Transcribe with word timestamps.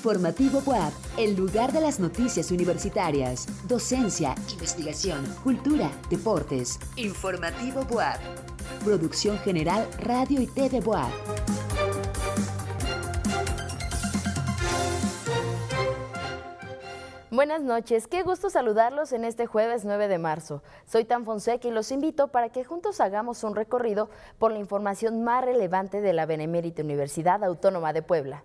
Informativo 0.00 0.62
WAP, 0.64 0.94
el 1.18 1.36
lugar 1.36 1.72
de 1.72 1.80
las 1.82 2.00
noticias 2.00 2.50
universitarias, 2.50 3.46
docencia, 3.68 4.34
investigación, 4.50 5.22
cultura, 5.44 5.90
deportes. 6.08 6.78
Informativo 6.96 7.82
WAP. 7.90 8.18
Producción 8.82 9.36
General 9.40 9.86
Radio 9.98 10.40
y 10.40 10.46
TV 10.46 10.80
WAP. 10.80 11.10
Buenas 17.30 17.60
noches, 17.60 18.06
qué 18.06 18.22
gusto 18.22 18.48
saludarlos 18.48 19.12
en 19.12 19.26
este 19.26 19.44
jueves 19.44 19.84
9 19.84 20.08
de 20.08 20.18
marzo. 20.18 20.62
Soy 20.86 21.04
Tan 21.04 21.26
Fonseca 21.26 21.68
y 21.68 21.72
los 21.72 21.92
invito 21.92 22.28
para 22.28 22.48
que 22.48 22.64
juntos 22.64 23.02
hagamos 23.02 23.44
un 23.44 23.54
recorrido 23.54 24.08
por 24.38 24.50
la 24.50 24.60
información 24.60 25.24
más 25.24 25.44
relevante 25.44 26.00
de 26.00 26.14
la 26.14 26.24
Benemérita 26.24 26.82
Universidad 26.82 27.44
Autónoma 27.44 27.92
de 27.92 28.00
Puebla. 28.00 28.44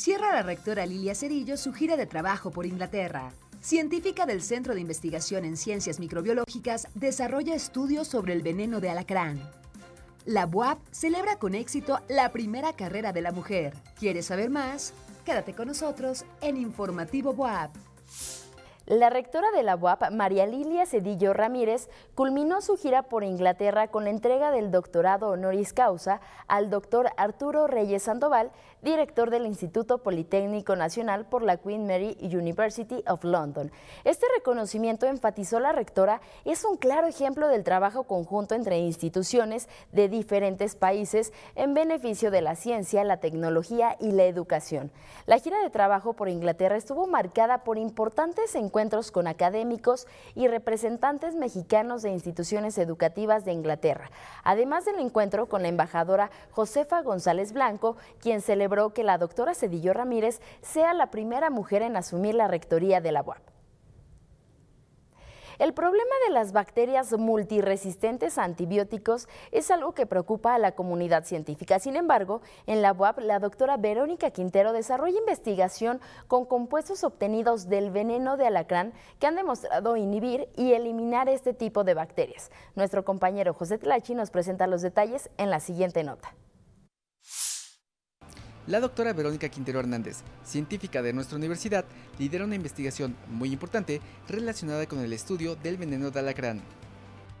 Cierra 0.00 0.32
la 0.32 0.42
rectora 0.42 0.86
Lilia 0.86 1.14
Cedillo 1.14 1.58
su 1.58 1.74
gira 1.74 1.94
de 1.98 2.06
trabajo 2.06 2.50
por 2.50 2.64
Inglaterra. 2.64 3.32
Científica 3.60 4.24
del 4.24 4.40
Centro 4.40 4.74
de 4.74 4.80
Investigación 4.80 5.44
en 5.44 5.58
Ciencias 5.58 6.00
Microbiológicas, 6.00 6.88
desarrolla 6.94 7.54
estudios 7.54 8.08
sobre 8.08 8.32
el 8.32 8.40
veneno 8.40 8.80
de 8.80 8.88
alacrán. 8.88 9.38
La 10.24 10.46
BUAP 10.46 10.78
celebra 10.90 11.36
con 11.36 11.54
éxito 11.54 12.00
la 12.08 12.32
primera 12.32 12.72
carrera 12.72 13.12
de 13.12 13.20
la 13.20 13.30
mujer. 13.30 13.74
¿Quieres 13.98 14.24
saber 14.24 14.48
más? 14.48 14.94
Quédate 15.26 15.52
con 15.52 15.68
nosotros 15.68 16.24
en 16.40 16.56
Informativo 16.56 17.34
BUAP. 17.34 17.70
La 18.90 19.08
rectora 19.08 19.52
de 19.52 19.62
la 19.62 19.76
UAP, 19.76 20.10
María 20.10 20.46
Lilia 20.46 20.84
Cedillo 20.84 21.32
Ramírez, 21.32 21.88
culminó 22.16 22.60
su 22.60 22.76
gira 22.76 23.04
por 23.04 23.22
Inglaterra 23.22 23.86
con 23.86 24.02
la 24.02 24.10
entrega 24.10 24.50
del 24.50 24.72
doctorado 24.72 25.28
honoris 25.28 25.72
causa 25.72 26.20
al 26.48 26.70
doctor 26.70 27.10
Arturo 27.16 27.68
Reyes 27.68 28.02
Sandoval, 28.02 28.50
director 28.82 29.30
del 29.30 29.46
Instituto 29.46 29.98
Politécnico 29.98 30.74
Nacional 30.76 31.26
por 31.26 31.42
la 31.42 31.58
Queen 31.58 31.86
Mary 31.86 32.16
University 32.20 33.02
of 33.06 33.24
London. 33.24 33.70
Este 34.04 34.26
reconocimiento, 34.36 35.06
enfatizó 35.06 35.60
la 35.60 35.72
rectora, 35.72 36.20
es 36.44 36.64
un 36.64 36.76
claro 36.76 37.06
ejemplo 37.06 37.48
del 37.48 37.64
trabajo 37.64 38.04
conjunto 38.04 38.54
entre 38.54 38.78
instituciones 38.78 39.68
de 39.92 40.08
diferentes 40.08 40.76
países 40.76 41.32
en 41.56 41.74
beneficio 41.74 42.30
de 42.30 42.40
la 42.40 42.56
ciencia, 42.56 43.04
la 43.04 43.18
tecnología 43.18 43.96
y 44.00 44.12
la 44.12 44.24
educación. 44.24 44.90
La 45.26 45.38
gira 45.38 45.62
de 45.62 45.70
trabajo 45.70 46.14
por 46.14 46.28
Inglaterra 46.28 46.76
estuvo 46.76 47.06
marcada 47.06 47.64
por 47.64 47.76
importantes 47.76 48.54
encuentros 48.54 49.10
con 49.10 49.26
académicos 49.26 50.06
y 50.34 50.48
representantes 50.48 51.34
mexicanos 51.34 52.02
de 52.02 52.10
instituciones 52.10 52.78
educativas 52.78 53.44
de 53.44 53.52
Inglaterra, 53.52 54.10
además 54.42 54.84
del 54.84 54.98
encuentro 54.98 55.48
con 55.48 55.62
la 55.62 55.68
embajadora 55.68 56.30
Josefa 56.50 57.02
González 57.02 57.52
Blanco, 57.52 57.96
quien 58.20 58.40
celebró 58.40 58.69
que 58.94 59.02
la 59.02 59.18
doctora 59.18 59.54
Cedillo 59.54 59.92
Ramírez 59.92 60.40
sea 60.62 60.94
la 60.94 61.10
primera 61.10 61.50
mujer 61.50 61.82
en 61.82 61.96
asumir 61.96 62.36
la 62.36 62.46
rectoría 62.46 63.00
de 63.00 63.10
la 63.10 63.22
UAP. 63.22 63.42
El 65.58 65.74
problema 65.74 66.14
de 66.26 66.32
las 66.32 66.52
bacterias 66.52 67.12
multiresistentes 67.12 68.38
a 68.38 68.44
antibióticos 68.44 69.28
es 69.50 69.70
algo 69.70 69.92
que 69.92 70.06
preocupa 70.06 70.54
a 70.54 70.58
la 70.58 70.72
comunidad 70.72 71.24
científica. 71.24 71.78
Sin 71.78 71.96
embargo, 71.96 72.40
en 72.66 72.80
la 72.80 72.92
UAP, 72.92 73.18
la 73.18 73.40
doctora 73.40 73.76
Verónica 73.76 74.30
Quintero 74.30 74.72
desarrolla 74.72 75.18
investigación 75.18 76.00
con 76.28 76.46
compuestos 76.46 77.04
obtenidos 77.04 77.68
del 77.68 77.90
veneno 77.90 78.38
de 78.38 78.46
alacrán 78.46 78.94
que 79.18 79.26
han 79.26 79.36
demostrado 79.36 79.98
inhibir 79.98 80.48
y 80.56 80.72
eliminar 80.72 81.28
este 81.28 81.52
tipo 81.52 81.84
de 81.84 81.92
bacterias. 81.92 82.50
Nuestro 82.74 83.04
compañero 83.04 83.52
José 83.52 83.76
Tlachi 83.76 84.14
nos 84.14 84.30
presenta 84.30 84.66
los 84.66 84.80
detalles 84.80 85.28
en 85.36 85.50
la 85.50 85.60
siguiente 85.60 86.04
nota. 86.04 86.34
La 88.70 88.78
doctora 88.78 89.12
Verónica 89.12 89.48
Quintero 89.48 89.80
Hernández, 89.80 90.18
científica 90.44 91.02
de 91.02 91.12
nuestra 91.12 91.36
universidad, 91.36 91.84
lidera 92.20 92.44
una 92.44 92.54
investigación 92.54 93.16
muy 93.26 93.52
importante 93.52 94.00
relacionada 94.28 94.86
con 94.86 95.00
el 95.00 95.12
estudio 95.12 95.56
del 95.56 95.76
veneno 95.76 96.12
de 96.12 96.20
alacrán. 96.20 96.62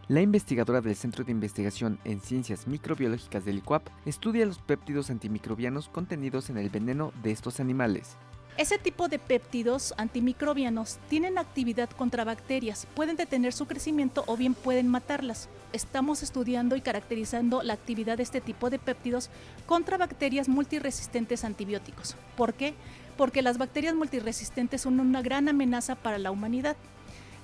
La 0.08 0.22
investigadora 0.22 0.80
del 0.80 0.96
Centro 0.96 1.22
de 1.22 1.30
Investigación 1.30 2.00
en 2.02 2.20
Ciencias 2.20 2.66
Microbiológicas 2.66 3.44
del 3.44 3.58
ICUAP 3.58 3.86
estudia 4.06 4.44
los 4.44 4.58
péptidos 4.58 5.08
antimicrobianos 5.08 5.88
contenidos 5.88 6.50
en 6.50 6.58
el 6.58 6.68
veneno 6.68 7.12
de 7.22 7.30
estos 7.30 7.60
animales. 7.60 8.16
Ese 8.56 8.78
tipo 8.78 9.08
de 9.08 9.18
péptidos 9.18 9.94
antimicrobianos 9.96 10.98
tienen 11.08 11.38
actividad 11.38 11.88
contra 11.90 12.24
bacterias, 12.24 12.86
pueden 12.94 13.16
detener 13.16 13.52
su 13.52 13.66
crecimiento 13.66 14.24
o 14.26 14.36
bien 14.36 14.54
pueden 14.54 14.88
matarlas. 14.88 15.48
Estamos 15.72 16.22
estudiando 16.22 16.76
y 16.76 16.80
caracterizando 16.80 17.62
la 17.62 17.72
actividad 17.72 18.18
de 18.18 18.22
este 18.22 18.40
tipo 18.40 18.68
de 18.68 18.78
péptidos 18.78 19.30
contra 19.66 19.96
bacterias 19.96 20.48
multiresistentes 20.48 21.44
antibióticos. 21.44 22.16
¿Por 22.36 22.52
qué? 22.52 22.74
Porque 23.16 23.40
las 23.40 23.56
bacterias 23.56 23.94
multiresistentes 23.94 24.82
son 24.82 25.00
una 25.00 25.22
gran 25.22 25.48
amenaza 25.48 25.94
para 25.94 26.18
la 26.18 26.30
humanidad. 26.30 26.76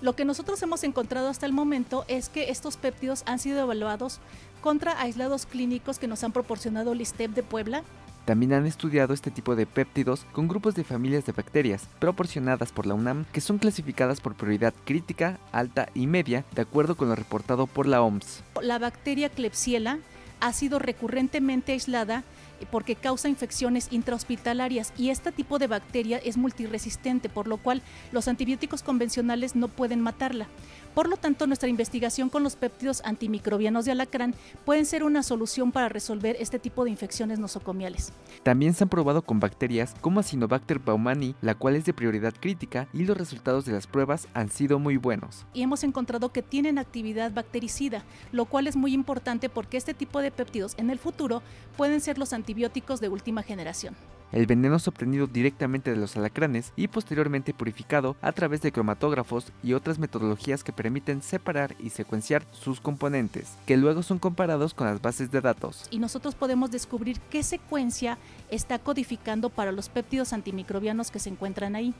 Lo 0.03 0.15
que 0.15 0.27
nosotros 0.27 0.61
hemos 0.63 0.85
encontrado 0.85 1.29
hasta 1.29 1.47
el 1.47 1.53
momento 1.53 2.05
es 2.09 2.29
que 2.29 2.51
estos 2.51 2.77
péptidos 2.77 3.23
han 3.25 3.39
sido 3.39 3.61
evaluados 3.61 4.21
contra 4.61 5.01
aislados 5.01 5.47
clínicos 5.47 5.99
que 5.99 6.09
nos 6.09 6.23
han 6.25 6.33
proporcionado 6.33 6.93
el 6.93 7.01
ISTEP 7.01 7.31
de 7.31 7.43
Puebla, 7.43 7.83
también 8.27 8.53
han 8.53 8.67
estudiado 8.67 9.15
este 9.15 9.31
tipo 9.31 9.57
de 9.57 9.65
péptidos 9.65 10.27
con 10.33 10.49
grupos 10.49 10.75
de 10.75 10.85
familias 10.85 11.25
de 11.25 11.33
bacterias 11.33 11.89
proporcionadas 12.01 12.73
por 12.73 12.87
la 12.87 12.95
UNAM 12.95 13.25
que 13.33 13.41
son 13.41 13.59
clasificadas 13.59 14.21
por 14.21 14.35
prioridad 14.35 14.75
crítica, 14.85 15.39
alta 15.53 15.89
y 15.95 16.07
media, 16.07 16.45
de 16.55 16.63
acuerdo 16.63 16.97
con 16.97 17.09
lo 17.09 17.15
reportado 17.15 17.67
por 17.67 17.87
la 17.87 18.03
OMS. 18.03 18.43
La 18.61 18.79
bacteria 18.79 19.31
Klebsiella 19.31 19.99
ha 20.41 20.53
sido 20.53 20.79
recurrentemente 20.79 21.73
aislada 21.73 22.25
porque 22.71 22.97
causa 22.97 23.29
infecciones 23.29 23.89
intrahospitalarias 23.91 24.93
y 24.97 25.11
este 25.11 25.31
tipo 25.31 25.59
de 25.59 25.67
bacteria 25.67 26.19
es 26.19 26.37
multiresistente, 26.37 27.29
por 27.29 27.47
lo 27.47 27.59
cual 27.59 27.83
los 28.13 28.29
antibióticos 28.29 28.83
convencionales 28.83 29.55
no 29.55 29.69
pueden 29.69 30.01
matarla. 30.01 30.47
Por 30.97 31.11
lo 31.11 31.19
tanto, 31.19 31.47
nuestra 31.47 31.69
investigación 31.69 32.31
con 32.31 32.43
los 32.43 32.57
péptidos 32.57 33.03
antimicrobianos 33.05 33.85
de 33.85 33.93
alacrán 33.93 34.35
pueden 34.65 34.87
ser 34.87 35.05
una 35.05 35.23
solución 35.23 35.71
para 35.71 35.91
resolver 35.91 36.39
este 36.41 36.59
tipo 36.59 36.85
de 36.85 36.91
infecciones 36.91 37.39
nosocomiales. 37.39 38.15
También 38.43 38.73
se 38.73 38.85
han 38.85 38.89
probado 38.89 39.21
con 39.21 39.39
bacterias 39.39 39.95
como 40.01 40.21
Acinobacter 40.21 40.79
baumannii, 40.79 41.35
la 41.43 41.55
cual 41.55 41.77
es 41.77 41.85
de 41.85 41.93
prioridad 41.93 42.33
crítica 42.33 42.89
y 42.95 43.05
los 43.05 43.15
resultados 43.15 43.67
de 43.67 43.73
las 43.73 43.87
pruebas 43.87 44.27
han 44.33 44.49
sido 44.49 44.79
muy 44.79 44.97
buenos. 44.97 45.45
Y 45.53 45.61
hemos 45.61 45.85
encontrado 45.85 46.33
que 46.33 46.41
tienen 46.41 46.79
actividad 46.79 47.31
bactericida, 47.31 48.03
lo 48.33 48.47
cual 48.47 48.67
es 48.67 48.75
muy 48.75 48.95
importante 48.95 49.51
porque 49.51 49.77
este 49.77 49.93
tipo 49.93 50.23
de 50.23 50.31
péptidos 50.31 50.77
en 50.79 50.89
el 50.89 50.99
futuro 50.99 51.43
pueden 51.77 52.01
ser 52.01 52.17
los 52.17 52.33
antibióticos 52.33 53.01
de 53.01 53.11
última 53.11 53.43
generación. 53.43 53.95
El 54.33 54.47
veneno 54.47 54.77
es 54.77 54.89
obtenido 54.89 55.29
directamente 55.29 55.91
de 55.91 55.97
los 55.97 56.17
alacranes 56.17 56.73
y 56.75 56.89
posteriormente 56.89 57.55
purificado 57.55 58.17
a 58.21 58.33
través 58.33 58.61
de 58.61 58.73
cromatógrafos 58.73 59.53
y 59.63 59.75
otras 59.75 59.99
metodologías 59.99 60.65
que 60.65 60.73
permiten 60.73 61.23
separar 61.23 61.77
y 61.79 61.91
secuenciar 61.91 62.45
sus 62.51 62.81
componentes, 62.81 63.53
que 63.67 63.77
luego 63.77 64.03
son 64.03 64.19
comparados 64.19 64.75
con 64.75 64.89
las 64.89 65.01
bases 65.01 65.31
de 65.31 65.41
datos. 65.41 65.87
Y 65.91 66.01
nosotros 66.01 66.35
podemos 66.35 66.71
descubrir 66.71 67.21
qué 67.31 67.43
secuencia 67.43 68.19
está 68.51 68.79
codificando 68.81 69.49
para 69.49 69.73
los 69.73 69.89
péptidos 69.89 70.33
antimicrobianos 70.33 71.11
que 71.11 71.21
se 71.21 71.31
encuentran 71.31 71.77
ahí. 71.77 71.95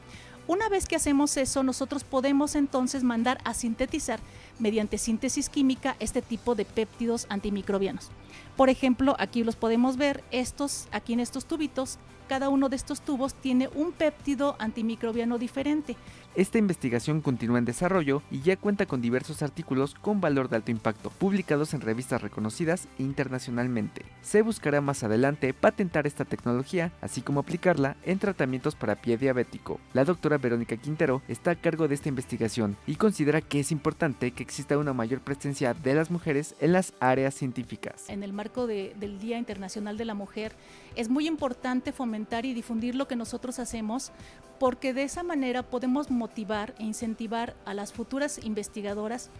Una 0.49 0.69
vez 0.69 0.87
que 0.87 0.95
hacemos 0.95 1.37
eso, 1.37 1.63
nosotros 1.63 2.05
podemos 2.05 2.55
entonces 2.55 3.03
mandar 3.03 3.39
a 3.45 3.53
sintetizar 3.53 4.21
mediante 4.61 4.99
síntesis 4.99 5.49
química 5.49 5.97
este 5.99 6.23
tipo 6.23 6.55
de 6.55 6.65
péptidos 6.65 7.27
antimicrobianos. 7.31 8.11
Por 8.57 8.69
ejemplo, 8.69 9.17
aquí 9.19 9.43
los 9.43 9.57
podemos 9.57 9.97
ver, 9.97 10.23
estos, 10.31 10.87
aquí 10.93 11.15
en 11.15 11.21
estos 11.21 11.47
tubitos, 11.47 11.99
cada 12.27 12.49
uno 12.49 12.69
de 12.69 12.77
estos 12.77 13.01
tubos 13.01 13.35
tiene 13.35 13.69
un 13.75 13.93
péptido 13.93 14.57
antimicrobiano 14.59 15.39
diferente. 15.39 15.97
Esta 16.37 16.59
investigación 16.59 17.23
continúa 17.23 17.59
en 17.59 17.65
desarrollo 17.65 18.23
y 18.31 18.43
ya 18.43 18.59
cuenta 18.59 18.85
con 18.85 19.01
diversos 19.01 19.41
artículos 19.41 19.95
con 19.95 20.21
valor 20.21 20.51
de 20.51 20.57
alto 20.57 20.71
impacto, 20.71 21.09
publicados 21.09 21.73
en 21.73 21.81
revistas 21.81 22.21
reconocidas 22.21 22.89
internacionalmente. 22.99 24.05
Se 24.21 24.43
buscará 24.43 24.83
más 24.83 25.03
adelante 25.03 25.55
patentar 25.55 26.07
esta 26.07 26.27
tecnología, 26.27 26.93
así 27.01 27.23
como 27.23 27.41
aplicarla 27.41 27.97
en 28.03 28.19
tratamientos 28.19 28.75
para 28.75 29.01
pie 29.01 29.17
diabético. 29.17 29.81
La 29.95 30.05
doctora 30.05 30.37
Verónica 30.37 30.77
Quintero 30.77 31.23
está 31.27 31.53
a 31.53 31.55
cargo 31.55 31.89
de 31.89 31.95
esta 31.95 32.11
investigación 32.11 32.77
y 32.87 32.97
considera 32.97 33.41
que 33.41 33.61
es 33.61 33.73
importante 33.73 34.33
que 34.33 34.43
exista 34.43 34.77
una 34.77 34.93
mayor 34.93 35.23
presencia 35.23 35.73
de 35.73 35.95
las 35.95 36.11
mujeres 36.11 36.55
en 36.61 36.73
las 36.73 36.93
áreas 37.01 37.35
científicas. 37.35 38.11
En 38.11 38.23
el 38.23 38.35
marco 38.35 38.67
del 38.67 39.19
Día 39.21 39.39
Internacional 39.39 39.97
de 39.97 40.05
la 40.05 40.13
Mujer, 40.13 40.53
es 40.97 41.09
muy 41.09 41.27
importante 41.27 41.93
fomentar 41.93 42.45
y 42.45 42.53
difundir 42.53 42.95
lo 42.95 43.09
que 43.09 43.17
nosotros 43.17 43.59
hacemos, 43.59 44.13
porque 44.59 44.95
de 44.95 45.03
esa 45.03 45.23
manera 45.23 45.63
podemos 45.63 46.11
motivar 46.11 46.75
e 46.79 46.85
incentivar 46.85 47.55
a 47.65 47.75
las 47.75 47.93
futuras 47.93 48.41
investigadoras. 48.45 49.31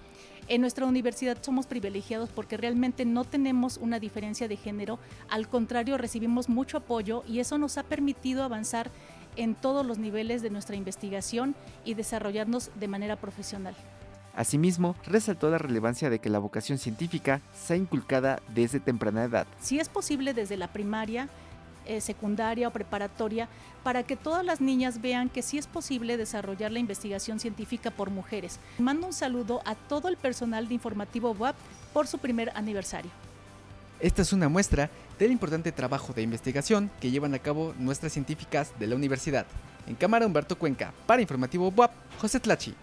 En 0.49 0.61
nuestra 0.61 0.87
universidad 0.87 1.39
somos 1.41 1.67
privilegiados 1.67 2.31
porque 2.31 2.57
realmente 2.57 3.05
no 3.05 3.25
tenemos 3.25 3.79
una 3.79 3.99
diferencia 3.99 4.49
de 4.49 4.57
género, 4.57 4.99
al 5.29 5.49
contrario 5.49 5.99
recibimos 5.99 6.49
mucho 6.49 6.79
apoyo 6.79 7.25
y 7.27 7.41
eso 7.41 7.59
nos 7.59 7.79
ha 7.79 7.83
permitido 7.83 8.45
avanzar 8.45 8.91
en 9.37 9.55
todos 9.55 9.85
los 9.85 9.99
niveles 9.99 10.43
de 10.43 10.51
nuestra 10.51 10.77
investigación 10.77 11.55
y 11.85 11.95
desarrollarnos 11.95 12.71
de 12.79 12.89
manera 12.89 13.17
profesional. 13.17 13.75
Asimismo, 14.35 14.95
resaltó 15.07 15.51
la 15.51 15.57
relevancia 15.57 16.11
de 16.11 16.19
que 16.19 16.29
la 16.29 16.39
vocación 16.39 16.77
científica 16.77 17.41
sea 17.55 17.77
inculcada 17.77 18.43
desde 18.55 18.81
temprana 18.81 19.25
edad. 19.25 19.47
Si 19.61 19.81
es 19.81 19.89
posible 19.89 20.35
desde 20.35 20.59
la 20.59 20.69
primaria, 20.69 21.31
eh, 21.87 22.01
secundaria 22.01 22.69
o 22.69 22.71
preparatoria, 22.71 23.49
para 23.83 24.03
que 24.03 24.17
todas 24.17 24.45
las 24.45 24.61
niñas 24.61 25.01
vean 25.01 25.29
que 25.29 25.43
sí 25.43 25.59
es 25.59 25.67
posible 25.67 26.17
desarrollar 26.17 26.73
la 26.73 26.79
investigación 26.79 27.39
científica 27.39 27.91
por 27.91 28.11
mujeres. 28.11 28.59
Mando 28.79 29.07
un 29.07 29.13
saludo 29.13 29.63
a 29.65 29.75
todo 29.75 30.09
el 30.09 30.17
personal 30.17 30.69
de 30.69 30.75
Informativo 30.75 31.33
WAP 31.33 31.57
por 31.93 32.07
su 32.07 32.19
primer 32.19 32.51
aniversario. 32.55 33.11
Esta 34.01 34.23
es 34.23 34.33
una 34.33 34.49
muestra 34.49 34.91
del 35.19 35.33
importante 35.33 35.73
trabajo 35.73 36.13
de 36.13 36.23
investigación 36.23 36.91
que 37.01 37.11
llevan 37.11 37.35
a 37.35 37.39
cabo 37.39 37.75
nuestras 37.79 38.13
científicas 38.13 38.73
de 38.79 38.87
la 38.87 38.97
universidad. 38.97 39.47
En 39.87 39.95
cámara 39.95 40.27
Humberto 40.27 40.59
Cuenca, 40.59 40.93
para 41.07 41.23
Informativo 41.23 41.69
WAP, 41.69 41.93
José 42.19 42.41
Tlachi. 42.41 42.75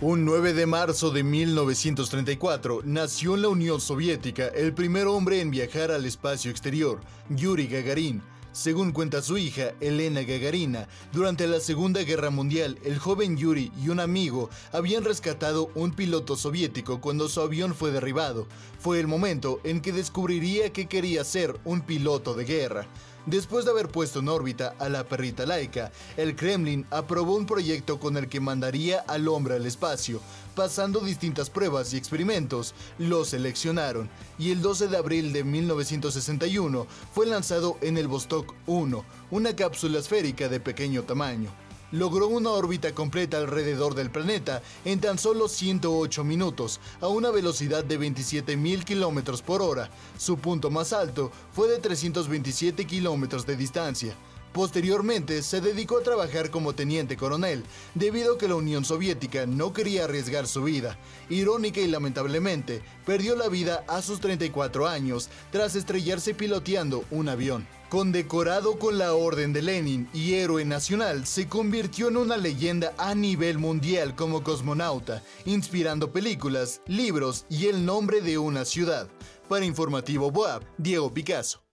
Un 0.00 0.24
9 0.24 0.52
de 0.52 0.66
marzo 0.66 1.10
de 1.10 1.24
1934 1.24 2.82
nació 2.84 3.34
en 3.34 3.42
la 3.42 3.48
Unión 3.48 3.80
Soviética 3.80 4.46
el 4.46 4.72
primer 4.72 5.08
hombre 5.08 5.40
en 5.40 5.50
viajar 5.50 5.90
al 5.90 6.04
espacio 6.04 6.52
exterior, 6.52 7.00
Yuri 7.30 7.66
Gagarin 7.66 8.22
según 8.58 8.90
cuenta 8.90 9.22
su 9.22 9.38
hija, 9.38 9.74
Elena 9.80 10.22
Gagarina, 10.22 10.88
durante 11.12 11.46
la 11.46 11.60
Segunda 11.60 12.02
Guerra 12.02 12.30
Mundial, 12.30 12.76
el 12.84 12.98
joven 12.98 13.36
Yuri 13.36 13.70
y 13.80 13.88
un 13.88 14.00
amigo 14.00 14.50
habían 14.72 15.04
rescatado 15.04 15.70
un 15.76 15.92
piloto 15.92 16.36
soviético 16.36 17.00
cuando 17.00 17.28
su 17.28 17.40
avión 17.40 17.72
fue 17.72 17.92
derribado. 17.92 18.48
Fue 18.80 18.98
el 18.98 19.06
momento 19.06 19.60
en 19.62 19.80
que 19.80 19.92
descubriría 19.92 20.72
que 20.72 20.86
quería 20.88 21.22
ser 21.22 21.56
un 21.64 21.82
piloto 21.82 22.34
de 22.34 22.46
guerra. 22.46 22.88
Después 23.26 23.64
de 23.64 23.72
haber 23.72 23.88
puesto 23.88 24.20
en 24.20 24.28
órbita 24.28 24.74
a 24.78 24.88
la 24.88 25.04
perrita 25.04 25.44
laica, 25.44 25.92
el 26.16 26.34
Kremlin 26.34 26.86
aprobó 26.90 27.36
un 27.36 27.46
proyecto 27.46 28.00
con 28.00 28.16
el 28.16 28.26
que 28.26 28.40
mandaría 28.40 29.00
al 29.00 29.28
hombre 29.28 29.54
al 29.54 29.66
espacio. 29.66 30.20
Pasando 30.58 30.98
distintas 30.98 31.50
pruebas 31.50 31.94
y 31.94 31.96
experimentos, 31.98 32.74
lo 32.98 33.24
seleccionaron 33.24 34.10
y 34.40 34.50
el 34.50 34.60
12 34.60 34.88
de 34.88 34.96
abril 34.96 35.32
de 35.32 35.44
1961 35.44 36.84
fue 37.14 37.26
lanzado 37.26 37.78
en 37.80 37.96
el 37.96 38.08
Vostok 38.08 38.54
1, 38.66 39.04
una 39.30 39.54
cápsula 39.54 40.00
esférica 40.00 40.48
de 40.48 40.58
pequeño 40.58 41.04
tamaño 41.04 41.48
logró 41.92 42.28
una 42.28 42.50
órbita 42.50 42.94
completa 42.94 43.38
alrededor 43.38 43.94
del 43.94 44.10
planeta 44.10 44.62
en 44.84 45.00
tan 45.00 45.18
solo 45.18 45.48
108 45.48 46.24
minutos, 46.24 46.80
a 47.00 47.08
una 47.08 47.30
velocidad 47.30 47.84
de 47.84 47.98
27.000 47.98 48.84
km 48.84 49.40
por 49.42 49.62
hora. 49.62 49.90
Su 50.18 50.36
punto 50.38 50.70
más 50.70 50.92
alto 50.92 51.30
fue 51.52 51.68
de 51.68 51.78
327 51.78 52.86
km 52.86 53.44
de 53.44 53.56
distancia. 53.56 54.14
Posteriormente 54.52 55.42
se 55.42 55.60
dedicó 55.60 55.98
a 55.98 56.02
trabajar 56.02 56.50
como 56.50 56.74
teniente 56.74 57.16
coronel, 57.16 57.64
debido 57.94 58.34
a 58.34 58.38
que 58.38 58.48
la 58.48 58.54
Unión 58.54 58.84
Soviética 58.84 59.46
no 59.46 59.72
quería 59.72 60.04
arriesgar 60.04 60.46
su 60.46 60.62
vida. 60.64 60.98
Irónica 61.28 61.80
y 61.80 61.86
lamentablemente, 61.86 62.82
perdió 63.04 63.36
la 63.36 63.48
vida 63.48 63.84
a 63.86 64.02
sus 64.02 64.20
34 64.20 64.88
años 64.88 65.28
tras 65.50 65.76
estrellarse 65.76 66.34
piloteando 66.34 67.04
un 67.10 67.28
avión. 67.28 67.66
Condecorado 67.88 68.78
con 68.78 68.98
la 68.98 69.14
Orden 69.14 69.54
de 69.54 69.62
Lenin 69.62 70.10
y 70.12 70.34
héroe 70.34 70.64
nacional, 70.66 71.26
se 71.26 71.48
convirtió 71.48 72.08
en 72.08 72.18
una 72.18 72.36
leyenda 72.36 72.92
a 72.98 73.14
nivel 73.14 73.58
mundial 73.58 74.14
como 74.14 74.42
cosmonauta, 74.42 75.22
inspirando 75.46 76.12
películas, 76.12 76.82
libros 76.86 77.46
y 77.48 77.66
el 77.66 77.86
nombre 77.86 78.20
de 78.20 78.36
una 78.36 78.66
ciudad. 78.66 79.08
Para 79.48 79.64
Informativo 79.64 80.30
Boab, 80.30 80.62
Diego 80.76 81.14
Picasso. 81.14 81.67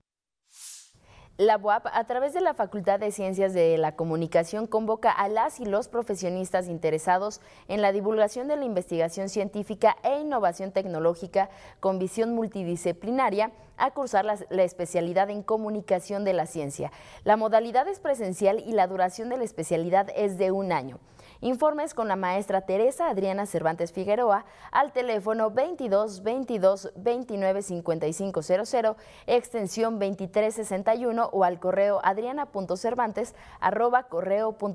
La 1.38 1.58
UAP, 1.58 1.88
a 1.92 2.06
través 2.06 2.34
de 2.34 2.40
la 2.40 2.54
Facultad 2.54 2.98
de 2.98 3.12
Ciencias 3.12 3.54
de 3.54 3.78
la 3.78 3.98
Comunicación, 3.98 4.68
convoca 4.68 5.12
a 5.12 5.28
las 5.28 5.60
y 5.60 5.66
los 5.66 5.90
profesionistas 5.90 6.70
interesados 6.70 7.42
en 7.68 7.82
la 7.82 7.92
divulgación 7.92 8.48
de 8.48 8.56
la 8.56 8.64
investigación 8.64 9.28
científica 9.28 9.98
e 10.04 10.22
innovación 10.22 10.72
tecnológica 10.72 11.50
con 11.82 12.00
visión 12.00 12.34
multidisciplinaria 12.34 13.52
a 13.76 13.92
cursar 13.92 14.24
la, 14.24 14.38
la, 14.50 14.64
especialidad 14.64 15.30
en 15.30 15.44
comunicación 15.44 16.24
de 16.24 16.32
la 16.32 16.46
ciencia. 16.46 16.94
La 17.26 17.36
modalidad 17.36 17.86
es 17.90 18.00
presencial 18.00 18.64
y 18.66 18.72
la 18.72 18.88
duración 18.88 19.28
de 19.28 19.36
la 19.36 19.44
especialidad 19.44 20.08
es 20.16 20.38
de 20.38 20.52
un 20.52 20.72
año. 20.72 21.00
Informes 21.42 21.94
con 21.94 22.08
la 22.08 22.16
maestra 22.16 22.62
Teresa 22.62 23.10
Adriana 23.10 23.46
Cervantes 23.46 23.92
Figueroa 23.92 24.46
al 24.72 24.94
teléfono 24.94 25.52
22 25.52 26.24
22 26.24 26.94
29 26.96 27.62
55 27.62 28.42
00, 28.42 28.98
extensión 29.28 30.00
2361 30.00 31.30
o 31.32 31.44
al 31.44 31.60
correo 31.60 32.00
adriana.cervantes 32.04 33.36
arroba 33.60 34.04
correo.wap.mx. 34.04 34.66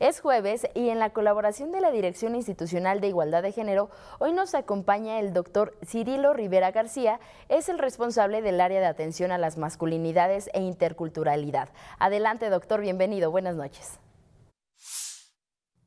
Es 0.00 0.20
jueves 0.20 0.66
y 0.74 0.88
en 0.88 0.98
la 0.98 1.10
colaboración 1.10 1.72
de 1.72 1.82
la 1.82 1.90
Dirección 1.90 2.34
Institucional 2.34 3.02
de 3.02 3.08
Igualdad 3.08 3.42
de 3.42 3.52
Género, 3.52 3.90
hoy 4.18 4.32
nos 4.32 4.54
acompaña 4.54 5.20
el 5.20 5.34
doctor 5.34 5.76
Cirilo 5.84 6.32
Rivera 6.32 6.70
García, 6.70 7.20
es 7.50 7.68
el 7.68 7.78
responsable 7.78 8.40
del 8.40 8.62
área 8.62 8.80
de 8.80 8.86
atención 8.86 9.30
a 9.30 9.36
las 9.36 9.58
masculinidades 9.58 10.48
e 10.54 10.62
interculturalidad. 10.62 11.68
Adelante, 11.98 12.48
doctor, 12.48 12.80
bienvenido, 12.80 13.30
buenas 13.30 13.56
noches. 13.56 14.00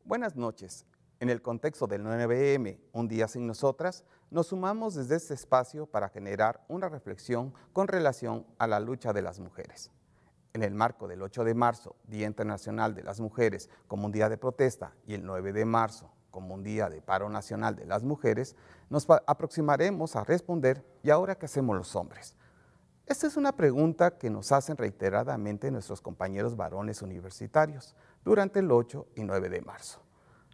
Buenas 0.05 0.35
noches. 0.35 0.85
En 1.21 1.29
el 1.29 1.41
contexto 1.41 1.87
del 1.87 2.03
9M, 2.03 2.77
Un 2.91 3.07
día 3.07 3.29
sin 3.29 3.47
nosotras, 3.47 4.03
nos 4.31 4.47
sumamos 4.47 4.95
desde 4.95 5.15
este 5.15 5.33
espacio 5.33 5.85
para 5.85 6.09
generar 6.09 6.61
una 6.67 6.89
reflexión 6.89 7.53
con 7.71 7.87
relación 7.87 8.45
a 8.57 8.67
la 8.67 8.81
lucha 8.81 9.13
de 9.13 9.21
las 9.21 9.39
mujeres. 9.39 9.91
En 10.51 10.61
el 10.61 10.73
marco 10.73 11.07
del 11.07 11.21
8 11.21 11.45
de 11.45 11.53
marzo, 11.53 11.95
Día 12.03 12.27
Internacional 12.27 12.93
de 12.93 13.03
las 13.03 13.21
Mujeres, 13.21 13.69
como 13.87 14.05
un 14.05 14.11
día 14.11 14.27
de 14.27 14.37
protesta, 14.37 14.93
y 15.07 15.13
el 15.13 15.25
9 15.25 15.53
de 15.53 15.63
marzo, 15.63 16.11
como 16.31 16.53
un 16.53 16.63
día 16.63 16.89
de 16.89 17.01
paro 17.01 17.29
nacional 17.29 17.77
de 17.77 17.85
las 17.85 18.03
mujeres, 18.03 18.57
nos 18.89 19.07
aproximaremos 19.09 20.17
a 20.17 20.25
responder 20.25 20.85
¿y 21.01 21.11
ahora 21.11 21.35
qué 21.35 21.45
hacemos 21.45 21.77
los 21.77 21.95
hombres? 21.95 22.35
Esta 23.05 23.27
es 23.27 23.35
una 23.35 23.51
pregunta 23.51 24.17
que 24.17 24.29
nos 24.29 24.51
hacen 24.51 24.77
reiteradamente 24.77 25.71
nuestros 25.71 26.01
compañeros 26.01 26.55
varones 26.55 27.01
universitarios 27.01 27.95
durante 28.23 28.59
el 28.59 28.71
8 28.71 29.07
y 29.15 29.23
9 29.23 29.49
de 29.49 29.61
marzo. 29.61 30.03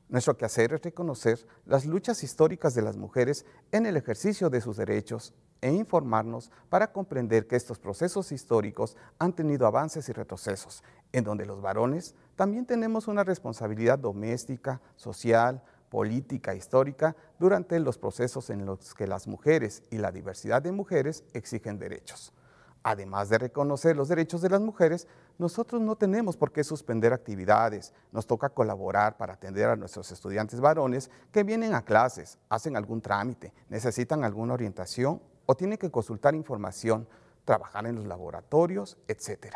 Nuestro 0.09 0.35
quehacer 0.37 0.73
es 0.73 0.81
reconocer 0.81 1.45
las 1.65 1.85
luchas 1.85 2.23
históricas 2.23 2.73
de 2.73 2.81
las 2.81 2.97
mujeres 2.97 3.45
en 3.71 3.85
el 3.85 3.95
ejercicio 3.95 4.49
de 4.49 4.59
sus 4.59 4.77
derechos 4.77 5.35
e 5.61 5.71
informarnos 5.71 6.51
para 6.69 6.91
comprender 6.91 7.45
que 7.45 7.55
estos 7.55 7.77
procesos 7.77 8.31
históricos 8.31 8.97
han 9.19 9.33
tenido 9.33 9.67
avances 9.67 10.09
y 10.09 10.13
retrocesos, 10.13 10.83
en 11.11 11.23
donde 11.23 11.45
los 11.45 11.61
varones 11.61 12.15
también 12.35 12.65
tenemos 12.65 13.07
una 13.07 13.23
responsabilidad 13.23 13.99
doméstica, 13.99 14.81
social, 14.95 15.61
política, 15.89 16.55
histórica, 16.55 17.15
durante 17.37 17.79
los 17.79 17.97
procesos 17.97 18.49
en 18.49 18.65
los 18.65 18.95
que 18.95 19.05
las 19.05 19.27
mujeres 19.27 19.83
y 19.91 19.97
la 19.97 20.11
diversidad 20.11 20.61
de 20.61 20.71
mujeres 20.71 21.23
exigen 21.33 21.77
derechos. 21.77 22.33
Además 22.81 23.29
de 23.29 23.37
reconocer 23.37 23.97
los 23.97 24.07
derechos 24.07 24.41
de 24.41 24.49
las 24.49 24.61
mujeres, 24.61 25.07
nosotros 25.39 25.81
no 25.81 25.95
tenemos 25.95 26.35
por 26.35 26.51
qué 26.51 26.65
suspender 26.65 27.13
actividades. 27.13 27.93
Nos 28.11 28.27
toca 28.27 28.49
colaborar 28.49 29.15
para 29.15 29.33
atender 29.33 29.69
a 29.69 29.77
nuestros 29.77 30.11
estudiantes 30.11 30.59
varones 30.59 31.09
que 31.31 31.43
vienen 31.43 31.73
a 31.73 31.81
clases, 31.81 32.37
hacen 32.49 32.75
algún 32.75 33.01
trámite, 33.01 33.53
necesitan 33.69 34.25
alguna 34.25 34.53
orientación 34.53 35.21
o 35.45 35.55
tienen 35.55 35.77
que 35.77 35.89
consultar 35.89 36.35
información, 36.35 37.07
trabajar 37.45 37.87
en 37.87 37.95
los 37.95 38.05
laboratorios, 38.05 38.97
etc. 39.07 39.55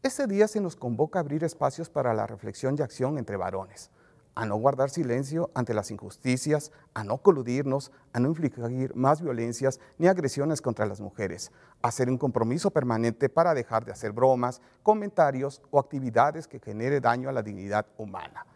Ese 0.00 0.28
día 0.28 0.46
se 0.46 0.60
nos 0.60 0.76
convoca 0.76 1.18
a 1.18 1.22
abrir 1.22 1.42
espacios 1.42 1.90
para 1.90 2.14
la 2.14 2.28
reflexión 2.28 2.76
y 2.78 2.82
acción 2.82 3.18
entre 3.18 3.36
varones. 3.36 3.90
A 4.34 4.46
no 4.46 4.56
guardar 4.56 4.90
silencio 4.90 5.50
ante 5.54 5.74
las 5.74 5.90
injusticias, 5.90 6.72
a 6.92 7.04
no 7.04 7.18
coludirnos, 7.18 7.92
a 8.12 8.20
no 8.20 8.28
infligir 8.28 8.94
más 8.94 9.22
violencias 9.22 9.80
ni 9.98 10.08
agresiones 10.08 10.60
contra 10.60 10.86
las 10.86 11.00
mujeres, 11.00 11.52
a 11.82 11.88
hacer 11.88 12.08
un 12.08 12.18
compromiso 12.18 12.70
permanente 12.70 13.28
para 13.28 13.54
dejar 13.54 13.84
de 13.84 13.92
hacer 13.92 14.12
bromas, 14.12 14.60
comentarios 14.82 15.62
o 15.70 15.78
actividades 15.78 16.48
que 16.48 16.60
genere 16.60 17.00
daño 17.00 17.28
a 17.28 17.32
la 17.32 17.42
dignidad 17.42 17.86
humana. 17.96 18.46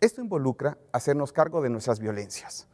Esto 0.00 0.20
involucra 0.20 0.78
hacernos 0.92 1.32
cargo 1.32 1.62
de 1.62 1.70
nuestras 1.70 1.98
violencias. 1.98 2.68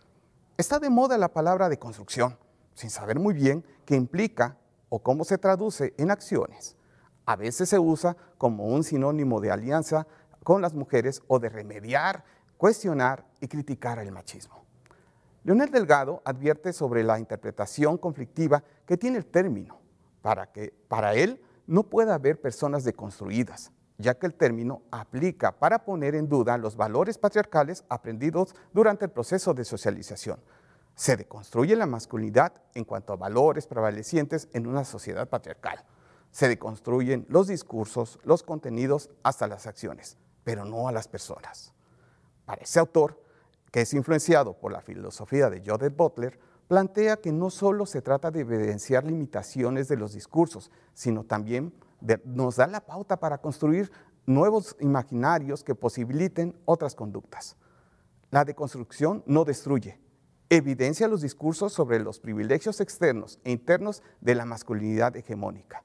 Está 0.56 0.78
de 0.78 0.90
moda 0.90 1.16
la 1.16 1.32
palabra 1.32 1.68
de 1.68 1.78
construcción, 1.78 2.36
sin 2.74 2.90
saber 2.90 3.18
muy 3.18 3.34
bien 3.34 3.64
qué 3.84 3.96
implica 3.96 4.56
o 4.88 4.98
cómo 4.98 5.24
se 5.24 5.38
traduce 5.38 5.94
en 5.96 6.10
acciones. 6.10 6.76
A 7.24 7.36
veces 7.36 7.68
se 7.68 7.78
usa 7.78 8.16
como 8.36 8.66
un 8.66 8.82
sinónimo 8.82 9.40
de 9.40 9.50
alianza 9.50 10.06
con 10.42 10.60
las 10.62 10.74
mujeres 10.74 11.22
o 11.28 11.38
de 11.38 11.48
remediar 11.48 12.24
cuestionar 12.60 13.24
y 13.40 13.48
criticar 13.48 13.98
el 14.00 14.12
machismo. 14.12 14.62
Leonel 15.44 15.70
Delgado 15.70 16.20
advierte 16.26 16.74
sobre 16.74 17.02
la 17.02 17.18
interpretación 17.18 17.96
conflictiva 17.96 18.62
que 18.84 18.98
tiene 18.98 19.16
el 19.16 19.24
término, 19.24 19.80
para 20.20 20.52
que 20.52 20.70
para 20.86 21.14
él 21.14 21.42
no 21.66 21.84
pueda 21.84 22.16
haber 22.16 22.38
personas 22.38 22.84
deconstruidas, 22.84 23.72
ya 23.96 24.18
que 24.18 24.26
el 24.26 24.34
término 24.34 24.82
aplica 24.90 25.52
para 25.52 25.86
poner 25.86 26.14
en 26.14 26.28
duda 26.28 26.58
los 26.58 26.76
valores 26.76 27.16
patriarcales 27.16 27.82
aprendidos 27.88 28.54
durante 28.74 29.06
el 29.06 29.10
proceso 29.10 29.54
de 29.54 29.64
socialización. 29.64 30.38
Se 30.94 31.16
deconstruye 31.16 31.74
la 31.76 31.86
masculinidad 31.86 32.52
en 32.74 32.84
cuanto 32.84 33.14
a 33.14 33.16
valores 33.16 33.66
prevalecientes 33.66 34.50
en 34.52 34.66
una 34.66 34.84
sociedad 34.84 35.26
patriarcal. 35.30 35.82
Se 36.30 36.46
deconstruyen 36.46 37.24
los 37.30 37.46
discursos, 37.46 38.18
los 38.22 38.42
contenidos, 38.42 39.08
hasta 39.22 39.46
las 39.46 39.66
acciones, 39.66 40.18
pero 40.44 40.66
no 40.66 40.88
a 40.88 40.92
las 40.92 41.08
personas. 41.08 41.72
Para 42.50 42.62
ese 42.62 42.80
autor, 42.80 43.22
que 43.70 43.82
es 43.82 43.94
influenciado 43.94 44.54
por 44.54 44.72
la 44.72 44.80
filosofía 44.80 45.48
de 45.50 45.62
Judith 45.64 45.94
Butler, 45.96 46.36
plantea 46.66 47.18
que 47.18 47.30
no 47.30 47.48
solo 47.48 47.86
se 47.86 48.02
trata 48.02 48.32
de 48.32 48.40
evidenciar 48.40 49.04
limitaciones 49.04 49.86
de 49.86 49.96
los 49.96 50.14
discursos, 50.14 50.72
sino 50.92 51.22
también 51.22 51.72
nos 52.24 52.56
da 52.56 52.66
la 52.66 52.80
pauta 52.84 53.20
para 53.20 53.38
construir 53.38 53.92
nuevos 54.26 54.74
imaginarios 54.80 55.62
que 55.62 55.76
posibiliten 55.76 56.58
otras 56.64 56.96
conductas. 56.96 57.56
La 58.32 58.44
deconstrucción 58.44 59.22
no 59.26 59.44
destruye, 59.44 60.00
evidencia 60.48 61.06
los 61.06 61.22
discursos 61.22 61.72
sobre 61.72 62.00
los 62.00 62.18
privilegios 62.18 62.80
externos 62.80 63.38
e 63.44 63.52
internos 63.52 64.02
de 64.20 64.34
la 64.34 64.44
masculinidad 64.44 65.14
hegemónica. 65.14 65.84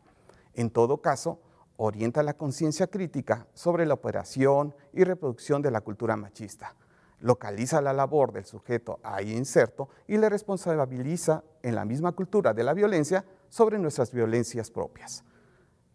En 0.56 0.72
todo 0.72 1.00
caso, 1.00 1.40
orienta 1.78 2.24
la 2.24 2.36
conciencia 2.36 2.88
crítica 2.88 3.48
sobre 3.54 3.86
la 3.86 3.94
operación 3.94 4.74
y 4.94 5.04
reproducción 5.04 5.62
de 5.62 5.72
la 5.72 5.82
cultura 5.82 6.16
machista, 6.16 6.76
localiza 7.20 7.82
la 7.82 7.94
labor 7.94 8.32
del 8.32 8.46
sujeto 8.46 9.00
ahí 9.04 9.34
inserto 9.34 9.90
y 10.08 10.18
le 10.18 10.30
responsabiliza 10.30 11.44
en 11.64 11.76
la 11.76 11.86
misma 11.86 12.12
cultura 12.12 12.54
de 12.54 12.64
la 12.64 12.74
violencia 12.74 13.26
sobre 13.50 13.80
nuestras 13.80 14.12
violencias 14.12 14.70
propias. 14.72 15.24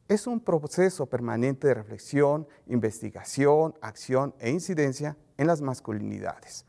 Es 0.09 0.27
un 0.27 0.41
proceso 0.41 1.07
permanente 1.07 1.69
de 1.69 1.75
reflexión, 1.75 2.49
investigación, 2.67 3.75
acción 3.81 4.35
e 4.41 4.51
incidencia 4.51 5.17
en 5.39 5.47
las 5.47 5.61
masculinidades. 5.61 6.67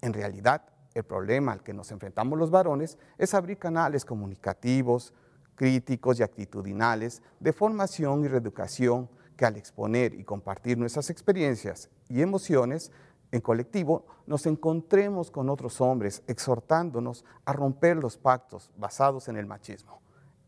En 0.00 0.14
realidad, 0.14 0.62
el 0.94 1.04
problema 1.04 1.52
al 1.52 1.62
que 1.62 1.74
nos 1.74 1.90
enfrentamos 1.92 2.38
los 2.38 2.50
varones 2.50 2.98
es 3.18 3.34
abrir 3.34 3.58
canales 3.58 4.04
comunicativos, 4.04 5.12
críticos 5.60 6.18
y 6.18 6.22
actitudinales 6.22 7.22
de 7.38 7.52
formación 7.52 8.24
y 8.24 8.28
reeducación 8.28 9.10
que 9.36 9.44
al 9.44 9.58
exponer 9.58 10.14
y 10.14 10.24
compartir 10.24 10.78
nuestras 10.78 11.10
experiencias 11.10 11.90
y 12.08 12.22
emociones 12.22 12.90
en 13.30 13.42
colectivo 13.42 14.06
nos 14.26 14.46
encontremos 14.46 15.30
con 15.30 15.50
otros 15.50 15.82
hombres 15.82 16.22
exhortándonos 16.26 17.26
a 17.44 17.52
romper 17.52 17.98
los 17.98 18.16
pactos 18.16 18.70
basados 18.78 19.28
en 19.28 19.36
el 19.36 19.44
machismo, 19.44 20.00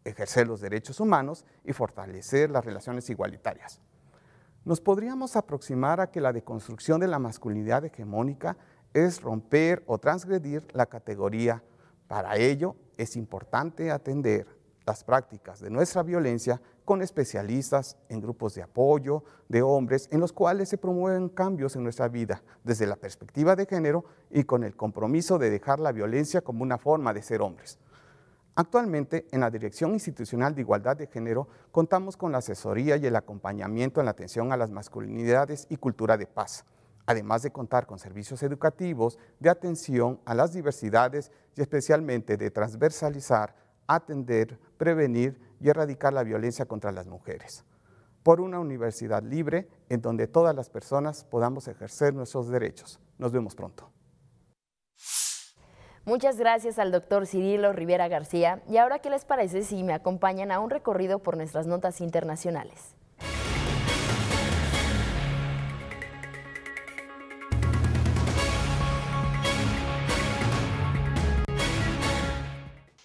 ejercer 0.02 0.46
los 0.46 0.62
derechos 0.62 0.98
humanos 0.98 1.44
y 1.62 1.74
fortalecer 1.74 2.50
las 2.50 2.64
relaciones 2.64 3.10
igualitarias. 3.10 3.82
Nos 4.64 4.80
podríamos 4.80 5.36
aproximar 5.36 6.00
a 6.00 6.10
que 6.10 6.22
la 6.22 6.32
deconstrucción 6.32 7.00
de 7.00 7.08
la 7.08 7.18
masculinidad 7.18 7.84
hegemónica 7.84 8.56
es 8.94 9.20
romper 9.20 9.82
o 9.86 9.98
transgredir 9.98 10.66
la 10.72 10.86
categoría. 10.86 11.62
Para 12.08 12.38
ello 12.38 12.76
es 12.96 13.14
importante 13.16 13.90
atender 13.90 14.61
las 14.86 15.04
prácticas 15.04 15.60
de 15.60 15.70
nuestra 15.70 16.02
violencia 16.02 16.60
con 16.84 17.02
especialistas 17.02 17.96
en 18.08 18.20
grupos 18.20 18.54
de 18.54 18.62
apoyo 18.62 19.22
de 19.48 19.62
hombres 19.62 20.08
en 20.10 20.20
los 20.20 20.32
cuales 20.32 20.68
se 20.68 20.78
promueven 20.78 21.28
cambios 21.28 21.76
en 21.76 21.84
nuestra 21.84 22.08
vida 22.08 22.42
desde 22.64 22.86
la 22.86 22.96
perspectiva 22.96 23.54
de 23.56 23.66
género 23.66 24.04
y 24.30 24.44
con 24.44 24.64
el 24.64 24.76
compromiso 24.76 25.38
de 25.38 25.50
dejar 25.50 25.80
la 25.80 25.92
violencia 25.92 26.40
como 26.40 26.62
una 26.62 26.78
forma 26.78 27.12
de 27.12 27.22
ser 27.22 27.42
hombres. 27.42 27.78
Actualmente, 28.54 29.26
en 29.30 29.40
la 29.40 29.50
Dirección 29.50 29.92
Institucional 29.92 30.54
de 30.54 30.60
Igualdad 30.60 30.96
de 30.96 31.06
Género, 31.06 31.48
contamos 31.70 32.18
con 32.18 32.32
la 32.32 32.38
asesoría 32.38 32.96
y 32.98 33.06
el 33.06 33.16
acompañamiento 33.16 34.00
en 34.00 34.04
la 34.04 34.10
atención 34.10 34.52
a 34.52 34.58
las 34.58 34.70
masculinidades 34.70 35.66
y 35.70 35.78
cultura 35.78 36.18
de 36.18 36.26
paz, 36.26 36.66
además 37.06 37.42
de 37.42 37.50
contar 37.50 37.86
con 37.86 37.98
servicios 37.98 38.42
educativos 38.42 39.18
de 39.40 39.48
atención 39.48 40.20
a 40.26 40.34
las 40.34 40.52
diversidades 40.52 41.32
y 41.56 41.62
especialmente 41.62 42.36
de 42.36 42.50
transversalizar 42.50 43.54
atender, 43.86 44.58
prevenir 44.76 45.40
y 45.60 45.68
erradicar 45.68 46.12
la 46.12 46.24
violencia 46.24 46.66
contra 46.66 46.92
las 46.92 47.06
mujeres. 47.06 47.64
Por 48.22 48.40
una 48.40 48.60
universidad 48.60 49.22
libre 49.22 49.68
en 49.88 50.00
donde 50.00 50.28
todas 50.28 50.54
las 50.54 50.70
personas 50.70 51.24
podamos 51.24 51.68
ejercer 51.68 52.14
nuestros 52.14 52.48
derechos. 52.48 53.00
Nos 53.18 53.32
vemos 53.32 53.54
pronto. 53.54 53.90
Muchas 56.04 56.36
gracias 56.36 56.80
al 56.80 56.90
doctor 56.90 57.26
Cirilo 57.28 57.72
Rivera 57.72 58.08
García. 58.08 58.60
Y 58.68 58.76
ahora, 58.76 58.98
¿qué 58.98 59.08
les 59.08 59.24
parece 59.24 59.62
si 59.62 59.84
me 59.84 59.92
acompañan 59.92 60.50
a 60.50 60.58
un 60.58 60.70
recorrido 60.70 61.20
por 61.20 61.36
nuestras 61.36 61.68
notas 61.68 62.00
internacionales? 62.00 62.96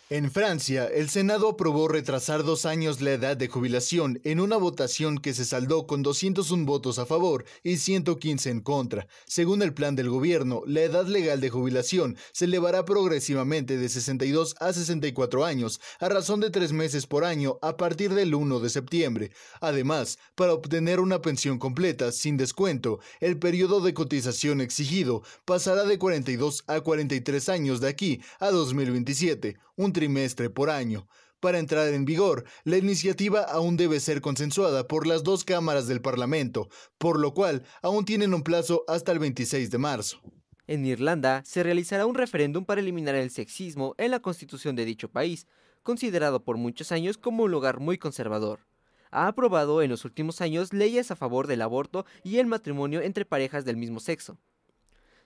En 0.10 0.32
Francia, 0.32 0.86
el 0.88 1.10
Senado 1.10 1.50
aprobó 1.50 1.90
retrasar 1.90 2.46
dos 2.46 2.66
años 2.66 3.02
la 3.02 3.12
edad 3.12 3.36
de 3.36 3.50
jubilación 3.50 4.22
en 4.24 4.40
una 4.40 4.56
votación 4.56 5.18
que 5.18 5.34
se 5.34 5.44
saldó 5.44 5.86
con 5.86 6.02
201 6.02 6.64
votos 6.64 6.98
a 6.98 7.06
favor 7.06 7.44
y 7.62 7.76
115 7.76 8.50
en 8.50 8.62
contra. 8.62 9.10
Según 9.26 9.62
el 9.62 9.74
plan 9.74 9.98
del 9.98 10.10
gobierno, 10.10 10.62
la 10.66 10.84
edad 10.84 11.06
legal 11.08 11.42
de 11.42 11.50
jubilación 11.50 12.16
se 12.32 12.46
elevará 12.46 12.86
progresivamente 12.86 13.78
de 13.78 13.90
62 13.90 14.56
a 14.62 14.72
64 14.72 15.44
años, 15.44 15.82
a 16.00 16.08
razón 16.08 16.40
de 16.40 16.52
tres 16.52 16.72
meses 16.72 17.06
por 17.06 17.26
año 17.26 17.60
a 17.62 17.76
partir 17.76 18.14
del 18.14 18.34
1 18.34 18.62
de 18.62 18.70
septiembre. 18.70 19.32
Además, 19.60 20.20
para 20.36 20.54
obtener 20.54 21.02
una 21.02 21.22
pensión 21.22 21.60
completa 21.60 22.14
sin 22.14 22.38
descuento, 22.38 23.02
el 23.20 23.40
periodo 23.40 23.82
de 23.82 23.94
cotización 23.94 24.62
exigido 24.62 25.22
pasará 25.44 25.84
de 25.84 26.00
42 26.00 26.64
a 26.68 26.80
43 26.80 27.50
años 27.50 27.82
de 27.82 27.90
aquí 27.90 28.22
a 28.40 28.52
2027 28.52 29.58
un 29.78 29.94
trimestre 29.98 30.52
por 30.52 30.70
año. 30.70 31.08
Para 31.40 31.58
entrar 31.58 31.92
en 31.92 32.06
vigor, 32.06 32.46
la 32.66 32.78
iniciativa 32.78 33.42
aún 33.42 33.78
debe 33.78 34.00
ser 34.00 34.22
consensuada 34.22 34.88
por 34.88 35.08
las 35.08 35.24
dos 35.24 35.44
cámaras 35.44 35.88
del 35.88 36.02
Parlamento, 36.02 36.70
por 37.00 37.20
lo 37.20 37.34
cual 37.34 37.64
aún 37.82 38.06
tienen 38.06 38.36
un 38.36 38.44
plazo 38.44 38.84
hasta 38.88 39.12
el 39.12 39.18
26 39.18 39.72
de 39.72 39.78
marzo. 39.80 40.22
En 40.68 40.86
Irlanda 40.86 41.42
se 41.46 41.64
realizará 41.64 42.06
un 42.06 42.14
referéndum 42.14 42.64
para 42.64 42.80
eliminar 42.82 43.16
el 43.16 43.32
sexismo 43.32 43.96
en 43.98 44.12
la 44.12 44.20
constitución 44.20 44.76
de 44.76 44.86
dicho 44.86 45.10
país, 45.10 45.48
considerado 45.82 46.44
por 46.44 46.58
muchos 46.58 46.92
años 46.92 47.18
como 47.18 47.46
un 47.46 47.52
lugar 47.52 47.80
muy 47.80 47.98
conservador. 47.98 48.68
Ha 49.10 49.28
aprobado 49.28 49.82
en 49.82 49.90
los 49.90 50.06
últimos 50.06 50.42
años 50.42 50.74
leyes 50.74 51.10
a 51.10 51.16
favor 51.16 51.48
del 51.48 51.64
aborto 51.64 52.06
y 52.24 52.38
el 52.38 52.46
matrimonio 52.46 53.02
entre 53.02 53.26
parejas 53.26 53.66
del 53.66 53.78
mismo 53.78 54.00
sexo. 54.00 54.38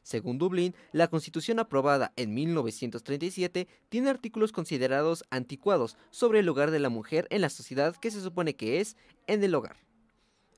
Según 0.03 0.37
Dublín, 0.37 0.75
la 0.91 1.07
constitución 1.07 1.59
aprobada 1.59 2.13
en 2.15 2.33
1937 2.33 3.67
tiene 3.89 4.09
artículos 4.09 4.51
considerados 4.51 5.23
anticuados 5.29 5.97
sobre 6.09 6.39
el 6.39 6.45
lugar 6.45 6.71
de 6.71 6.79
la 6.79 6.89
mujer 6.89 7.27
en 7.29 7.41
la 7.41 7.49
sociedad 7.49 7.95
que 7.95 8.11
se 8.11 8.21
supone 8.21 8.55
que 8.55 8.79
es 8.81 8.97
en 9.27 9.43
el 9.43 9.55
hogar. 9.55 9.77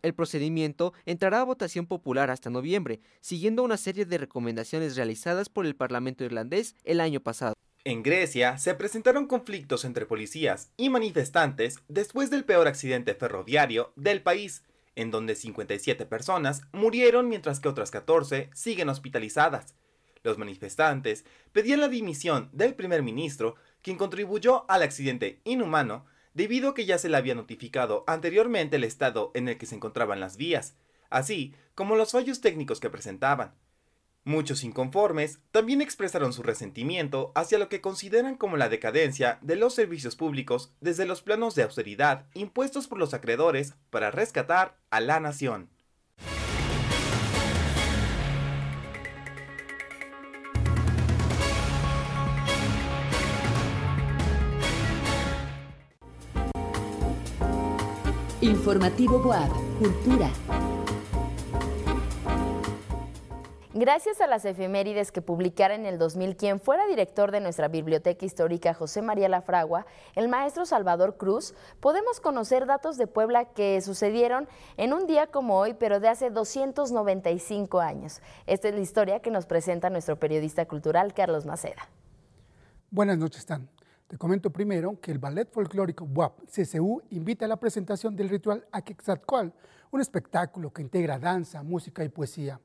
El 0.02 0.14
procedimiento 0.14 0.94
entrará 1.06 1.40
a 1.40 1.46
votación 1.46 1.86
popular 1.86 2.30
hasta 2.30 2.50
noviembre, 2.50 3.00
siguiendo 3.22 3.64
una 3.64 3.78
serie 3.78 4.06
de 4.06 4.18
recomendaciones 4.18 4.98
realizadas 4.98 5.48
por 5.48 5.66
el 5.66 5.76
Parlamento 5.76 6.26
irlandés 6.26 6.76
el 6.84 7.00
año 7.00 7.22
pasado. 7.22 7.54
En 7.86 8.04
Grecia 8.04 8.58
se 8.58 8.76
presentaron 8.76 9.28
conflictos 9.28 9.84
entre 9.84 10.06
policías 10.06 10.72
y 10.78 10.90
manifestantes 10.90 11.80
después 11.88 12.30
del 12.30 12.46
peor 12.46 12.68
accidente 12.68 13.14
ferroviario 13.14 13.92
del 13.96 14.22
país, 14.22 14.64
en 14.96 15.12
donde 15.12 15.36
57 15.36 16.06
personas 16.06 16.62
murieron 16.72 17.30
mientras 17.30 17.60
que 17.60 17.70
otras 17.70 17.92
14 17.92 18.50
siguen 18.54 18.90
hospitalizadas. 18.90 19.76
Los 20.24 20.38
manifestantes 20.38 21.26
pedían 21.52 21.82
la 21.82 21.90
dimisión 21.90 22.50
del 22.54 22.76
primer 22.76 23.04
ministro, 23.04 23.56
quien 23.82 23.98
contribuyó 23.98 24.70
al 24.70 24.82
accidente 24.82 25.42
inhumano 25.44 26.06
debido 26.34 26.70
a 26.70 26.74
que 26.74 26.86
ya 26.86 26.98
se 26.98 27.10
le 27.10 27.18
había 27.18 27.36
notificado 27.36 28.04
anteriormente 28.08 28.78
el 28.78 28.84
estado 28.84 29.32
en 29.34 29.50
el 29.50 29.58
que 29.58 29.66
se 29.66 29.76
encontraban 29.76 30.20
las 30.20 30.38
vías, 30.38 30.76
así 31.10 31.54
como 31.76 31.96
los 31.96 32.12
fallos 32.12 32.42
técnicos 32.42 32.80
que 32.80 32.90
presentaban. 32.90 33.54
Muchos 34.26 34.64
inconformes 34.64 35.40
también 35.52 35.82
expresaron 35.82 36.32
su 36.32 36.44
resentimiento 36.44 37.34
hacia 37.36 37.58
lo 37.58 37.68
que 37.68 37.82
consideran 37.82 38.38
como 38.38 38.56
la 38.56 38.70
decadencia 38.70 39.38
de 39.42 39.58
los 39.58 39.76
servicios 39.76 40.16
públicos 40.16 40.72
desde 40.80 41.06
los 41.06 41.22
planos 41.22 41.56
de 41.56 41.64
austeridad 41.64 42.26
impuestos 42.34 42.88
por 42.88 43.00
los 43.00 43.14
acreedores 43.14 43.74
para 43.90 44.12
rescatar 44.12 44.78
a 44.90 45.02
la 45.02 45.20
nación. 45.20 45.70
Informativo 58.40 59.20
Boab, 59.20 59.52
Cultura. 59.80 60.30
Gracias 63.86 64.22
a 64.22 64.28
las 64.28 64.46
efemérides 64.46 65.12
que 65.12 65.22
publicara 65.22 65.76
en 65.76 65.86
el 65.86 65.98
2000 65.98 66.38
quien 66.38 66.62
fuera 66.62 66.88
director 66.88 67.32
de 67.32 67.42
nuestra 67.42 67.68
biblioteca 67.68 68.26
histórica, 68.26 68.74
José 68.74 69.02
María 69.02 69.28
Lafragua, 69.28 69.86
el 70.16 70.30
maestro 70.30 70.66
Salvador 70.66 71.18
Cruz, 71.18 71.54
podemos 71.82 72.22
conocer 72.22 72.66
datos 72.66 72.96
de 72.96 73.08
Puebla 73.08 73.44
que 73.44 73.82
sucedieron 73.82 74.48
en 74.78 74.94
un 74.94 75.06
día 75.06 75.28
como 75.28 75.58
hoy, 75.58 75.74
pero 75.74 76.00
de 76.00 76.08
hace 76.08 76.30
295 76.30 77.82
años. 77.82 78.22
Esta 78.48 78.70
es 78.70 78.74
la 78.74 78.80
historia 78.80 79.20
que 79.20 79.32
nos 79.32 79.48
presenta 79.48 79.90
nuestro 79.90 80.18
periodista 80.18 80.66
cultural, 80.66 81.14
Carlos 81.14 81.46
Maceda. 81.46 81.90
Buenas 82.90 83.18
noches, 83.18 83.46
Tan. 83.46 83.68
Te 84.08 84.18
comento 84.18 84.50
primero 84.50 84.98
que 85.02 85.12
el 85.12 85.20
Ballet 85.20 85.52
Folclórico 85.52 86.06
BUAP 86.06 86.40
CCU 86.46 87.02
invita 87.10 87.44
a 87.44 87.50
la 87.50 87.58
presentación 87.58 88.16
del 88.16 88.30
ritual 88.30 88.66
Aquexatcual, 88.72 89.52
un 89.92 90.00
espectáculo 90.00 90.72
que 90.72 90.82
integra 90.82 91.20
danza, 91.20 91.64
música 91.64 92.02
y 92.06 92.08
poesía. 92.08 92.62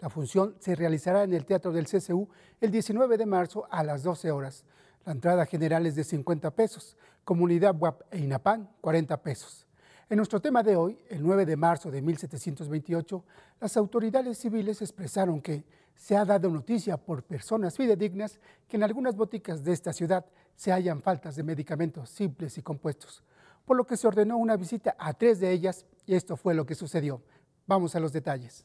La 0.00 0.08
función 0.08 0.54
se 0.60 0.74
realizará 0.74 1.24
en 1.24 1.34
el 1.34 1.44
Teatro 1.44 1.72
del 1.72 1.86
CCU 1.86 2.28
el 2.60 2.70
19 2.70 3.18
de 3.18 3.26
marzo 3.26 3.66
a 3.70 3.84
las 3.84 4.02
12 4.02 4.30
horas. 4.30 4.64
La 5.04 5.12
entrada 5.12 5.44
general 5.44 5.84
es 5.86 5.94
de 5.94 6.04
50 6.04 6.50
pesos, 6.52 6.96
Comunidad 7.24 7.74
WAP 7.78 8.02
e 8.10 8.18
INAPAN 8.18 8.68
40 8.80 9.22
pesos. 9.22 9.66
En 10.08 10.16
nuestro 10.16 10.40
tema 10.40 10.62
de 10.62 10.74
hoy, 10.74 10.98
el 11.08 11.22
9 11.22 11.44
de 11.44 11.56
marzo 11.56 11.90
de 11.90 12.00
1728, 12.00 13.24
las 13.60 13.76
autoridades 13.76 14.38
civiles 14.38 14.80
expresaron 14.80 15.40
que 15.40 15.64
se 15.94 16.16
ha 16.16 16.24
dado 16.24 16.48
noticia 16.48 16.96
por 16.96 17.22
personas 17.22 17.76
fidedignas 17.76 18.40
que 18.66 18.78
en 18.78 18.82
algunas 18.82 19.14
boticas 19.14 19.62
de 19.62 19.72
esta 19.72 19.92
ciudad 19.92 20.24
se 20.56 20.72
hallan 20.72 21.02
faltas 21.02 21.36
de 21.36 21.42
medicamentos 21.42 22.08
simples 22.08 22.56
y 22.56 22.62
compuestos, 22.62 23.22
por 23.66 23.76
lo 23.76 23.84
que 23.84 23.98
se 23.98 24.08
ordenó 24.08 24.38
una 24.38 24.56
visita 24.56 24.96
a 24.98 25.12
tres 25.12 25.40
de 25.40 25.52
ellas 25.52 25.84
y 26.06 26.14
esto 26.14 26.36
fue 26.36 26.54
lo 26.54 26.64
que 26.64 26.74
sucedió. 26.74 27.20
Vamos 27.66 27.94
a 27.94 28.00
los 28.00 28.12
detalles. 28.12 28.64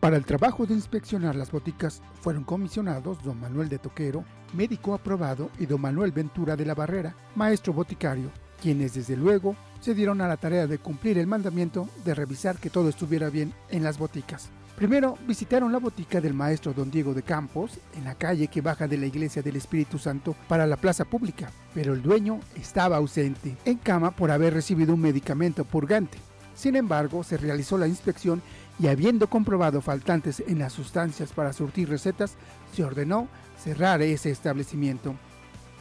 Para 0.00 0.16
el 0.16 0.24
trabajo 0.24 0.64
de 0.64 0.72
inspeccionar 0.72 1.36
las 1.36 1.50
boticas 1.50 2.00
fueron 2.22 2.44
comisionados 2.44 3.22
don 3.22 3.38
Manuel 3.38 3.68
de 3.68 3.78
Toquero, 3.78 4.24
médico 4.54 4.94
aprobado, 4.94 5.50
y 5.58 5.66
don 5.66 5.82
Manuel 5.82 6.10
Ventura 6.10 6.56
de 6.56 6.64
la 6.64 6.74
Barrera, 6.74 7.14
maestro 7.34 7.74
boticario, 7.74 8.30
quienes 8.62 8.94
desde 8.94 9.14
luego 9.14 9.56
se 9.80 9.94
dieron 9.94 10.22
a 10.22 10.28
la 10.28 10.38
tarea 10.38 10.66
de 10.66 10.78
cumplir 10.78 11.18
el 11.18 11.26
mandamiento 11.26 11.86
de 12.02 12.14
revisar 12.14 12.56
que 12.56 12.70
todo 12.70 12.88
estuviera 12.88 13.28
bien 13.28 13.52
en 13.68 13.84
las 13.84 13.98
boticas. 13.98 14.48
Primero 14.74 15.18
visitaron 15.28 15.70
la 15.70 15.78
botica 15.78 16.22
del 16.22 16.32
maestro 16.32 16.72
don 16.72 16.90
Diego 16.90 17.12
de 17.12 17.22
Campos, 17.22 17.78
en 17.94 18.04
la 18.04 18.14
calle 18.14 18.48
que 18.48 18.62
baja 18.62 18.88
de 18.88 18.96
la 18.96 19.04
iglesia 19.04 19.42
del 19.42 19.56
Espíritu 19.56 19.98
Santo 19.98 20.34
para 20.48 20.66
la 20.66 20.78
plaza 20.78 21.04
pública, 21.04 21.50
pero 21.74 21.92
el 21.92 22.00
dueño 22.00 22.40
estaba 22.56 22.96
ausente, 22.96 23.54
en 23.66 23.76
cama 23.76 24.12
por 24.12 24.30
haber 24.30 24.54
recibido 24.54 24.94
un 24.94 25.02
medicamento 25.02 25.66
purgante. 25.66 26.16
Sin 26.54 26.76
embargo, 26.76 27.24
se 27.24 27.38
realizó 27.38 27.78
la 27.78 27.88
inspección 27.88 28.42
y 28.80 28.88
habiendo 28.88 29.28
comprobado 29.28 29.80
faltantes 29.82 30.42
en 30.46 30.58
las 30.58 30.72
sustancias 30.72 31.32
para 31.32 31.52
surtir 31.52 31.88
recetas, 31.88 32.34
se 32.74 32.82
ordenó 32.82 33.28
cerrar 33.62 34.00
ese 34.00 34.30
establecimiento. 34.30 35.14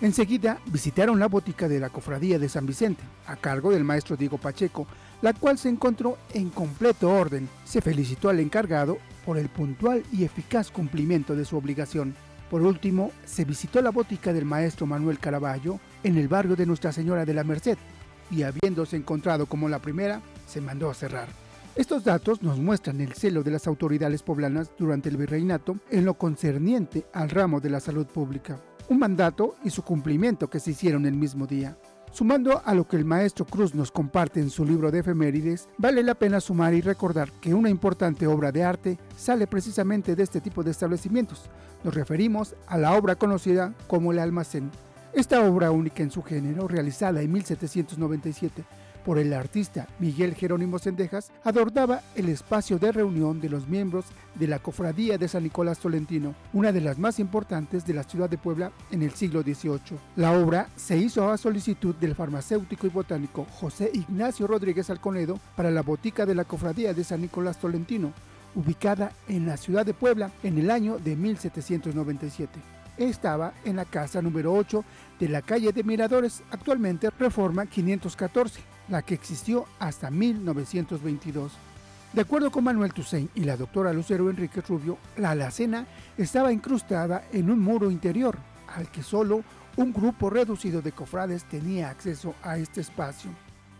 Enseguida 0.01 0.59
visitaron 0.65 1.19
la 1.19 1.27
botica 1.27 1.67
de 1.67 1.79
la 1.79 1.89
Cofradía 1.89 2.39
de 2.39 2.49
San 2.49 2.65
Vicente, 2.65 3.03
a 3.25 3.35
cargo 3.35 3.71
del 3.71 3.83
maestro 3.83 4.15
Diego 4.15 4.37
Pacheco, 4.37 4.87
la 5.21 5.33
cual 5.33 5.57
se 5.57 5.69
encontró 5.69 6.17
en 6.33 6.49
completo 6.49 7.09
orden. 7.09 7.49
Se 7.65 7.81
felicitó 7.81 8.29
al 8.29 8.39
encargado 8.39 8.97
por 9.25 9.37
el 9.37 9.49
puntual 9.49 10.03
y 10.11 10.23
eficaz 10.23 10.71
cumplimiento 10.71 11.35
de 11.35 11.45
su 11.45 11.57
obligación. 11.57 12.15
Por 12.49 12.61
último, 12.61 13.11
se 13.25 13.45
visitó 13.45 13.81
la 13.81 13.91
botica 13.91 14.33
del 14.33 14.45
maestro 14.45 14.85
Manuel 14.85 15.19
Caraballo 15.19 15.79
en 16.03 16.17
el 16.17 16.27
barrio 16.27 16.55
de 16.55 16.65
Nuestra 16.65 16.91
Señora 16.91 17.25
de 17.25 17.33
la 17.33 17.43
Merced 17.43 17.77
y 18.31 18.43
habiéndose 18.43 18.95
encontrado 18.95 19.45
como 19.45 19.69
la 19.69 19.79
primera, 19.79 20.21
se 20.47 20.61
mandó 20.61 20.89
a 20.89 20.93
cerrar. 20.93 21.48
Estos 21.75 22.03
datos 22.03 22.41
nos 22.41 22.57
muestran 22.57 22.99
el 22.99 23.13
celo 23.13 23.43
de 23.43 23.51
las 23.51 23.67
autoridades 23.67 24.23
poblanas 24.23 24.71
durante 24.77 25.07
el 25.07 25.17
virreinato 25.17 25.77
en 25.89 26.03
lo 26.03 26.15
concerniente 26.15 27.05
al 27.13 27.29
ramo 27.29 27.61
de 27.61 27.69
la 27.69 27.79
salud 27.79 28.07
pública, 28.07 28.59
un 28.89 28.99
mandato 28.99 29.55
y 29.63 29.69
su 29.69 29.83
cumplimiento 29.83 30.49
que 30.49 30.59
se 30.59 30.71
hicieron 30.71 31.05
el 31.05 31.13
mismo 31.13 31.47
día. 31.47 31.77
Sumando 32.11 32.61
a 32.65 32.73
lo 32.73 32.87
que 32.87 32.97
el 32.97 33.05
maestro 33.05 33.45
Cruz 33.45 33.75
nos 33.75 33.91
comparte 33.91 34.39
en 34.39 34.49
su 34.49 34.65
libro 34.65 34.89
de 34.89 34.99
efemérides, 34.99 35.69
vale 35.77 36.01
la 36.01 36.15
pena 36.15 36.41
sumar 36.41 36.73
y 36.73 36.81
recordar 36.81 37.31
que 37.33 37.53
una 37.53 37.69
importante 37.69 38.25
obra 38.25 38.51
de 38.51 38.63
arte 38.63 38.97
sale 39.15 39.45
precisamente 39.45 40.15
de 40.15 40.23
este 40.23 40.41
tipo 40.41 40.63
de 40.63 40.71
establecimientos. 40.71 41.49
Nos 41.83 41.93
referimos 41.93 42.55
a 42.67 42.79
la 42.79 42.93
obra 42.93 43.15
conocida 43.15 43.75
como 43.87 44.11
El 44.11 44.19
Almacén. 44.19 44.71
Esta 45.13 45.41
obra 45.47 45.71
única 45.71 46.01
en 46.01 46.11
su 46.11 46.23
género, 46.23 46.67
realizada 46.67 47.21
en 47.21 47.31
1797 47.31 48.65
por 49.05 49.17
el 49.17 49.33
artista 49.33 49.87
Miguel 49.99 50.35
Jerónimo 50.35 50.79
Sendejas, 50.79 51.31
adornaba 51.43 52.01
el 52.15 52.29
espacio 52.29 52.79
de 52.79 52.91
reunión 52.91 53.41
de 53.41 53.49
los 53.49 53.67
miembros 53.67 54.05
de 54.35 54.47
la 54.47 54.59
Cofradía 54.59 55.17
de 55.17 55.27
San 55.27 55.43
Nicolás 55.43 55.79
Tolentino, 55.79 56.35
una 56.53 56.71
de 56.71 56.81
las 56.81 56.97
más 56.97 57.19
importantes 57.19 57.85
de 57.85 57.93
la 57.93 58.03
ciudad 58.03 58.29
de 58.29 58.37
Puebla 58.37 58.71
en 58.91 59.03
el 59.03 59.11
siglo 59.11 59.41
XVIII. 59.41 59.97
La 60.15 60.31
obra 60.33 60.69
se 60.75 60.97
hizo 60.97 61.29
a 61.29 61.37
solicitud 61.37 61.95
del 61.95 62.15
farmacéutico 62.15 62.87
y 62.87 62.89
botánico 62.89 63.45
José 63.59 63.89
Ignacio 63.93 64.47
Rodríguez 64.47 64.89
Alconedo 64.89 65.39
para 65.55 65.71
la 65.71 65.81
botica 65.81 66.25
de 66.25 66.35
la 66.35 66.45
Cofradía 66.45 66.93
de 66.93 67.03
San 67.03 67.21
Nicolás 67.21 67.59
Tolentino, 67.59 68.13
ubicada 68.55 69.11
en 69.27 69.45
la 69.45 69.57
ciudad 69.57 69.85
de 69.85 69.93
Puebla 69.93 70.31
en 70.43 70.57
el 70.57 70.71
año 70.71 70.97
de 70.97 71.15
1797 71.15 72.59
estaba 72.97 73.53
en 73.63 73.77
la 73.77 73.85
casa 73.85 74.21
número 74.21 74.53
8 74.53 74.83
de 75.19 75.29
la 75.29 75.41
calle 75.41 75.71
de 75.71 75.83
Miradores, 75.83 76.43
actualmente 76.51 77.09
Reforma 77.17 77.65
514 77.65 78.78
la 78.89 79.01
que 79.01 79.13
existió 79.13 79.65
hasta 79.79 80.09
1922. 80.09 81.51
De 82.13 82.21
acuerdo 82.21 82.51
con 82.51 82.63
Manuel 82.63 82.93
Toussaint 82.93 83.29
y 83.35 83.43
la 83.43 83.55
doctora 83.55 83.93
Lucero 83.93 84.29
Enrique 84.29 84.61
Rubio, 84.61 84.97
la 85.17 85.31
alacena 85.31 85.85
estaba 86.17 86.51
incrustada 86.51 87.23
en 87.31 87.51
un 87.51 87.59
muro 87.59 87.91
interior, 87.91 88.37
al 88.75 88.89
que 88.89 89.03
solo 89.03 89.43
un 89.77 89.93
grupo 89.93 90.29
reducido 90.29 90.81
de 90.81 90.91
cofrades 90.91 91.43
tenía 91.45 91.89
acceso 91.89 92.33
a 92.41 92.57
este 92.57 92.81
espacio. 92.81 93.29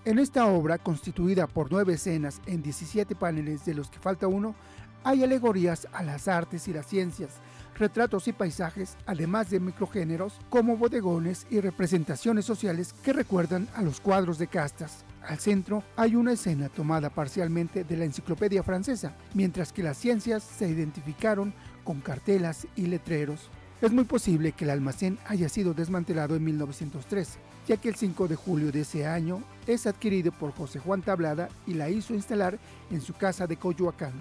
En 0.06 0.20
esta 0.20 0.46
obra, 0.46 0.78
constituida 0.78 1.48
por 1.48 1.72
nueve 1.72 1.94
escenas 1.94 2.40
en 2.46 2.62
17 2.62 3.16
paneles 3.16 3.66
de 3.66 3.74
los 3.74 3.90
que 3.90 4.00
falta 4.00 4.28
uno, 4.28 4.56
hay 5.04 5.24
alegorías 5.24 5.88
a 5.92 6.04
las 6.04 6.28
artes 6.28 6.68
y 6.68 6.74
las 6.74 6.86
ciencias, 6.86 7.32
retratos 7.80 8.28
y 8.28 8.34
paisajes, 8.34 8.98
además 9.06 9.50
de 9.50 9.60
microgéneros 9.60 10.34
como 10.50 10.78
bodegones 10.78 11.48
y 11.50 11.62
representaciones 11.62 12.46
sociales 12.46 12.94
que 13.04 13.14
recuerdan 13.14 13.68
a 13.74 13.82
los 13.82 14.00
cuadros 14.02 14.38
de 14.38 14.48
castas. 14.48 15.06
Al 15.28 15.40
centro 15.40 15.84
hay 15.96 16.16
una 16.16 16.34
escena 16.34 16.70
tomada 16.70 17.10
parcialmente 17.10 17.84
de 17.84 17.98
la 17.98 18.06
enciclopedia 18.06 18.64
francesa, 18.64 19.16
mientras 19.34 19.72
que 19.72 19.84
las 19.84 19.98
ciencias 19.98 20.44
se 20.44 20.68
identificaron 20.68 21.54
con 21.84 22.02
cartelas 22.02 22.68
y 22.76 22.88
letreros. 22.88 23.50
Es 23.82 23.92
muy 23.92 24.04
posible 24.04 24.52
que 24.52 24.66
el 24.66 24.72
almacén 24.72 25.18
haya 25.26 25.48
sido 25.48 25.74
desmantelado 25.74 26.36
en 26.36 26.44
1913, 26.44 27.40
ya 27.68 27.78
que 27.78 27.90
el 27.90 27.96
5 27.96 28.28
de 28.28 28.36
julio 28.36 28.72
de 28.72 28.82
ese 28.82 29.08
año 29.08 29.42
es 29.68 29.88
adquirido 29.88 30.32
por 30.34 30.52
José 30.52 30.80
Juan 30.80 31.02
Tablada 31.02 31.48
y 31.66 31.76
la 31.76 31.90
hizo 31.90 32.14
instalar 32.14 32.60
en 32.92 33.02
su 33.02 33.14
casa 33.14 33.48
de 33.48 33.56
Coyoacán. 33.56 34.14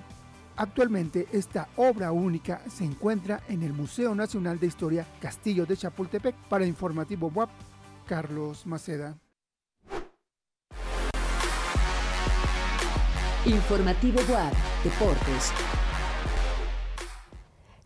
Actualmente 0.59 1.29
esta 1.31 1.69
obra 1.77 2.11
única 2.11 2.61
se 2.69 2.85
encuentra 2.85 3.41
en 3.49 3.63
el 3.63 3.73
Museo 3.73 4.13
Nacional 4.13 4.59
de 4.59 4.67
Historia 4.67 5.07
Castillo 5.21 5.65
de 5.65 5.77
Chapultepec. 5.77 6.35
Para 6.49 6.67
Informativo 6.67 7.31
WAP, 7.33 7.49
Carlos 8.09 8.67
Maceda. 8.67 9.17
Informativo 13.47 14.21
WAP, 14.29 14.53
Deportes. 14.83 15.53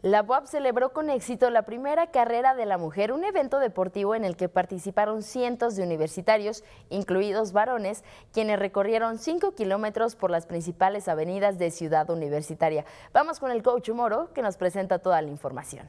La 0.03 0.23
UAP 0.23 0.47
celebró 0.47 0.93
con 0.93 1.11
éxito 1.11 1.49
la 1.51 1.63
primera 1.63 2.11
carrera 2.11 2.57
de 2.57 2.67
la 2.67 2.77
mujer, 2.77 3.13
un 3.13 3.23
evento 3.23 3.61
deportivo 3.61 4.17
en 4.17 4.25
el 4.25 4.37
que 4.37 4.49
participaron 4.49 5.23
cientos 5.23 5.77
de 5.77 5.85
universitarios, 5.85 6.65
incluidos 6.91 7.53
varones, 7.53 8.03
quienes 8.33 8.59
recorrieron 8.59 9.19
5 9.19 9.53
kilómetros 9.53 10.17
por 10.17 10.33
las 10.33 10.47
principales 10.47 11.07
avenidas 11.07 11.57
de 11.57 11.71
Ciudad 11.71 12.11
Universitaria. 12.11 12.85
Vamos 13.13 13.39
con 13.39 13.53
el 13.53 13.63
coach 13.63 13.91
Moro, 13.91 14.33
que 14.33 14.43
nos 14.43 14.57
presenta 14.57 14.99
toda 14.99 15.23
la 15.23 15.29
información. 15.29 15.89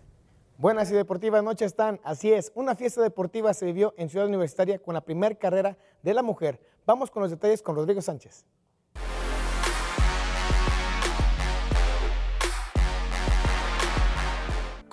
Buenas 0.60 0.92
y 0.92 0.94
deportivas 0.94 1.44
noches 1.44 1.72
están. 1.72 2.00
Así 2.04 2.32
es, 2.32 2.52
una 2.54 2.76
fiesta 2.76 3.02
deportiva 3.02 3.52
se 3.56 3.66
vivió 3.66 3.96
en 3.98 4.10
Ciudad 4.10 4.28
Universitaria 4.28 4.78
con 4.78 4.94
la 4.94 5.02
primera 5.02 5.34
carrera 5.34 5.76
de 6.04 6.14
la 6.14 6.22
mujer. 6.22 6.60
Vamos 6.86 7.10
con 7.10 7.24
los 7.24 7.32
detalles 7.32 7.64
con 7.64 7.76
Rodrigo 7.76 8.00
Sánchez. 8.00 8.46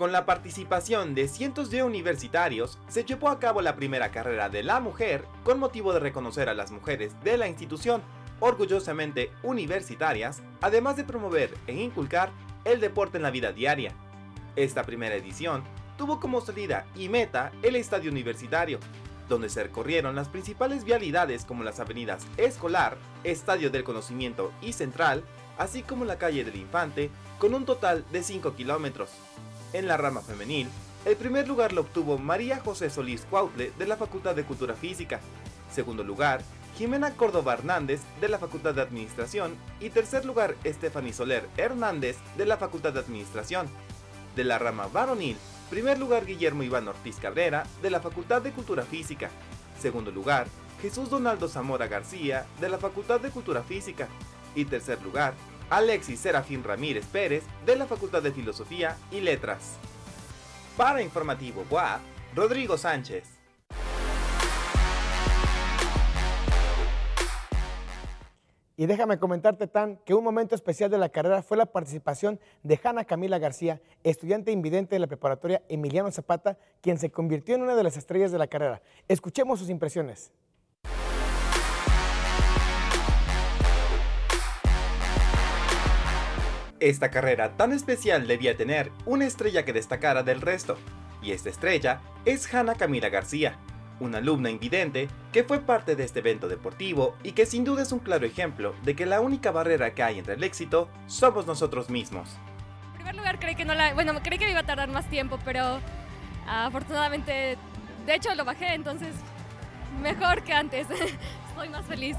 Con 0.00 0.12
la 0.12 0.24
participación 0.24 1.14
de 1.14 1.28
cientos 1.28 1.68
de 1.68 1.82
universitarios, 1.82 2.78
se 2.88 3.04
llevó 3.04 3.28
a 3.28 3.38
cabo 3.38 3.60
la 3.60 3.76
primera 3.76 4.10
carrera 4.10 4.48
de 4.48 4.62
la 4.62 4.80
mujer 4.80 5.26
con 5.44 5.58
motivo 5.58 5.92
de 5.92 6.00
reconocer 6.00 6.48
a 6.48 6.54
las 6.54 6.70
mujeres 6.70 7.12
de 7.22 7.36
la 7.36 7.48
institución, 7.48 8.00
orgullosamente 8.40 9.30
universitarias, 9.42 10.40
además 10.62 10.96
de 10.96 11.04
promover 11.04 11.52
e 11.66 11.74
inculcar 11.74 12.30
el 12.64 12.80
deporte 12.80 13.18
en 13.18 13.24
la 13.24 13.30
vida 13.30 13.52
diaria. 13.52 13.92
Esta 14.56 14.84
primera 14.84 15.16
edición 15.16 15.64
tuvo 15.98 16.18
como 16.18 16.40
salida 16.40 16.86
y 16.96 17.10
meta 17.10 17.52
el 17.62 17.76
estadio 17.76 18.10
universitario, 18.10 18.80
donde 19.28 19.50
se 19.50 19.64
recorrieron 19.64 20.16
las 20.16 20.30
principales 20.30 20.84
vialidades 20.84 21.44
como 21.44 21.62
las 21.62 21.78
avenidas 21.78 22.26
Escolar, 22.38 22.96
Estadio 23.22 23.68
del 23.68 23.84
Conocimiento 23.84 24.50
y 24.62 24.72
Central, 24.72 25.24
así 25.58 25.82
como 25.82 26.06
la 26.06 26.16
calle 26.16 26.42
del 26.42 26.56
Infante, 26.56 27.10
con 27.38 27.52
un 27.52 27.66
total 27.66 28.02
de 28.10 28.22
5 28.22 28.54
kilómetros. 28.54 29.10
En 29.72 29.86
la 29.86 29.96
rama 29.96 30.20
femenil, 30.20 30.68
el 31.04 31.16
primer 31.16 31.46
lugar 31.46 31.72
lo 31.72 31.82
obtuvo 31.82 32.18
María 32.18 32.58
José 32.58 32.90
Solís 32.90 33.24
Cuautle 33.30 33.72
de 33.78 33.86
la 33.86 33.96
Facultad 33.96 34.34
de 34.34 34.44
Cultura 34.44 34.74
Física. 34.74 35.20
Segundo 35.72 36.02
lugar, 36.02 36.42
Jimena 36.76 37.14
Córdoba 37.14 37.54
Hernández 37.54 38.00
de 38.20 38.28
la 38.28 38.38
Facultad 38.38 38.74
de 38.74 38.82
Administración. 38.82 39.56
Y 39.80 39.90
tercer 39.90 40.24
lugar, 40.24 40.56
Stephanie 40.66 41.12
Soler 41.12 41.48
Hernández 41.56 42.16
de 42.36 42.46
la 42.46 42.56
Facultad 42.56 42.92
de 42.92 43.00
Administración. 43.00 43.68
De 44.34 44.42
la 44.42 44.58
rama 44.58 44.88
varonil, 44.88 45.36
primer 45.70 46.00
lugar 46.00 46.26
Guillermo 46.26 46.64
Iván 46.64 46.88
Ortiz 46.88 47.16
Cabrera 47.16 47.64
de 47.80 47.90
la 47.90 48.00
Facultad 48.00 48.42
de 48.42 48.50
Cultura 48.50 48.82
Física. 48.82 49.30
Segundo 49.80 50.10
lugar, 50.10 50.48
Jesús 50.82 51.10
Donaldo 51.10 51.48
Zamora 51.48 51.86
García 51.86 52.44
de 52.60 52.68
la 52.68 52.78
Facultad 52.78 53.20
de 53.20 53.30
Cultura 53.30 53.62
Física. 53.62 54.08
Y 54.56 54.64
tercer 54.64 55.00
lugar, 55.02 55.34
Alexis 55.70 56.18
Serafín 56.18 56.64
Ramírez 56.64 57.06
Pérez 57.06 57.44
de 57.64 57.76
la 57.76 57.86
Facultad 57.86 58.22
de 58.22 58.32
Filosofía 58.32 58.96
y 59.12 59.20
Letras. 59.20 59.76
Para 60.76 61.00
Informativo 61.00 61.64
WAP, 61.70 62.00
Rodrigo 62.34 62.76
Sánchez. 62.76 63.24
Y 68.76 68.86
déjame 68.86 69.18
comentarte, 69.18 69.66
Tan, 69.66 69.98
que 69.98 70.14
un 70.14 70.24
momento 70.24 70.54
especial 70.54 70.90
de 70.90 70.98
la 70.98 71.10
carrera 71.10 71.42
fue 71.42 71.56
la 71.56 71.66
participación 71.66 72.40
de 72.62 72.80
Hanna 72.82 73.04
Camila 73.04 73.38
García, 73.38 73.80
estudiante 74.02 74.52
invidente 74.52 74.96
de 74.96 75.00
la 75.00 75.06
preparatoria 75.06 75.62
Emiliano 75.68 76.10
Zapata, 76.10 76.56
quien 76.80 76.98
se 76.98 77.10
convirtió 77.10 77.54
en 77.54 77.62
una 77.62 77.76
de 77.76 77.84
las 77.84 77.96
estrellas 77.96 78.32
de 78.32 78.38
la 78.38 78.46
carrera. 78.46 78.80
Escuchemos 79.06 79.58
sus 79.58 79.68
impresiones. 79.68 80.32
Esta 86.80 87.10
carrera 87.10 87.58
tan 87.58 87.72
especial 87.74 88.26
debía 88.26 88.56
tener 88.56 88.90
una 89.04 89.26
estrella 89.26 89.66
que 89.66 89.74
destacara 89.74 90.22
del 90.22 90.40
resto, 90.40 90.78
y 91.20 91.32
esta 91.32 91.50
estrella 91.50 92.00
es 92.24 92.52
Hanna 92.52 92.74
Camila 92.74 93.10
García, 93.10 93.58
una 94.00 94.16
alumna 94.16 94.48
invidente 94.48 95.08
que 95.30 95.44
fue 95.44 95.60
parte 95.60 95.94
de 95.94 96.04
este 96.04 96.20
evento 96.20 96.48
deportivo 96.48 97.14
y 97.22 97.32
que 97.32 97.44
sin 97.44 97.64
duda 97.64 97.82
es 97.82 97.92
un 97.92 97.98
claro 97.98 98.24
ejemplo 98.24 98.74
de 98.82 98.96
que 98.96 99.04
la 99.04 99.20
única 99.20 99.50
barrera 99.50 99.92
que 99.92 100.02
hay 100.02 100.18
entre 100.18 100.34
el 100.34 100.42
éxito 100.42 100.88
somos 101.06 101.46
nosotros 101.46 101.90
mismos. 101.90 102.30
En 102.92 102.94
primer 102.94 103.14
lugar, 103.14 103.38
creí 103.38 103.56
que 103.56 103.66
no 103.66 103.74
la, 103.74 103.92
bueno, 103.92 104.14
creí 104.22 104.38
que 104.38 104.46
me 104.46 104.52
iba 104.52 104.60
a 104.60 104.66
tardar 104.66 104.88
más 104.88 105.04
tiempo, 105.10 105.38
pero 105.44 105.80
afortunadamente, 106.48 107.58
de 108.06 108.14
hecho 108.14 108.34
lo 108.34 108.46
bajé, 108.46 108.72
entonces 108.72 109.14
mejor 110.00 110.42
que 110.44 110.54
antes. 110.54 110.86
Estoy 111.50 111.68
más 111.68 111.84
feliz. 111.84 112.16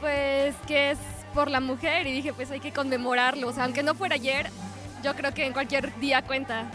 Pues 0.00 0.54
que 0.68 0.92
es 0.92 0.98
por 1.36 1.50
la 1.50 1.60
mujer 1.60 2.06
y 2.06 2.12
dije, 2.12 2.32
pues 2.32 2.50
hay 2.50 2.60
que 2.60 2.72
conmemorarlo. 2.72 3.48
O 3.48 3.52
sea, 3.52 3.64
aunque 3.64 3.82
no 3.82 3.94
fuera 3.94 4.14
ayer, 4.14 4.50
yo 5.04 5.14
creo 5.14 5.34
que 5.34 5.44
en 5.44 5.52
cualquier 5.52 5.94
día 6.00 6.22
cuenta. 6.22 6.70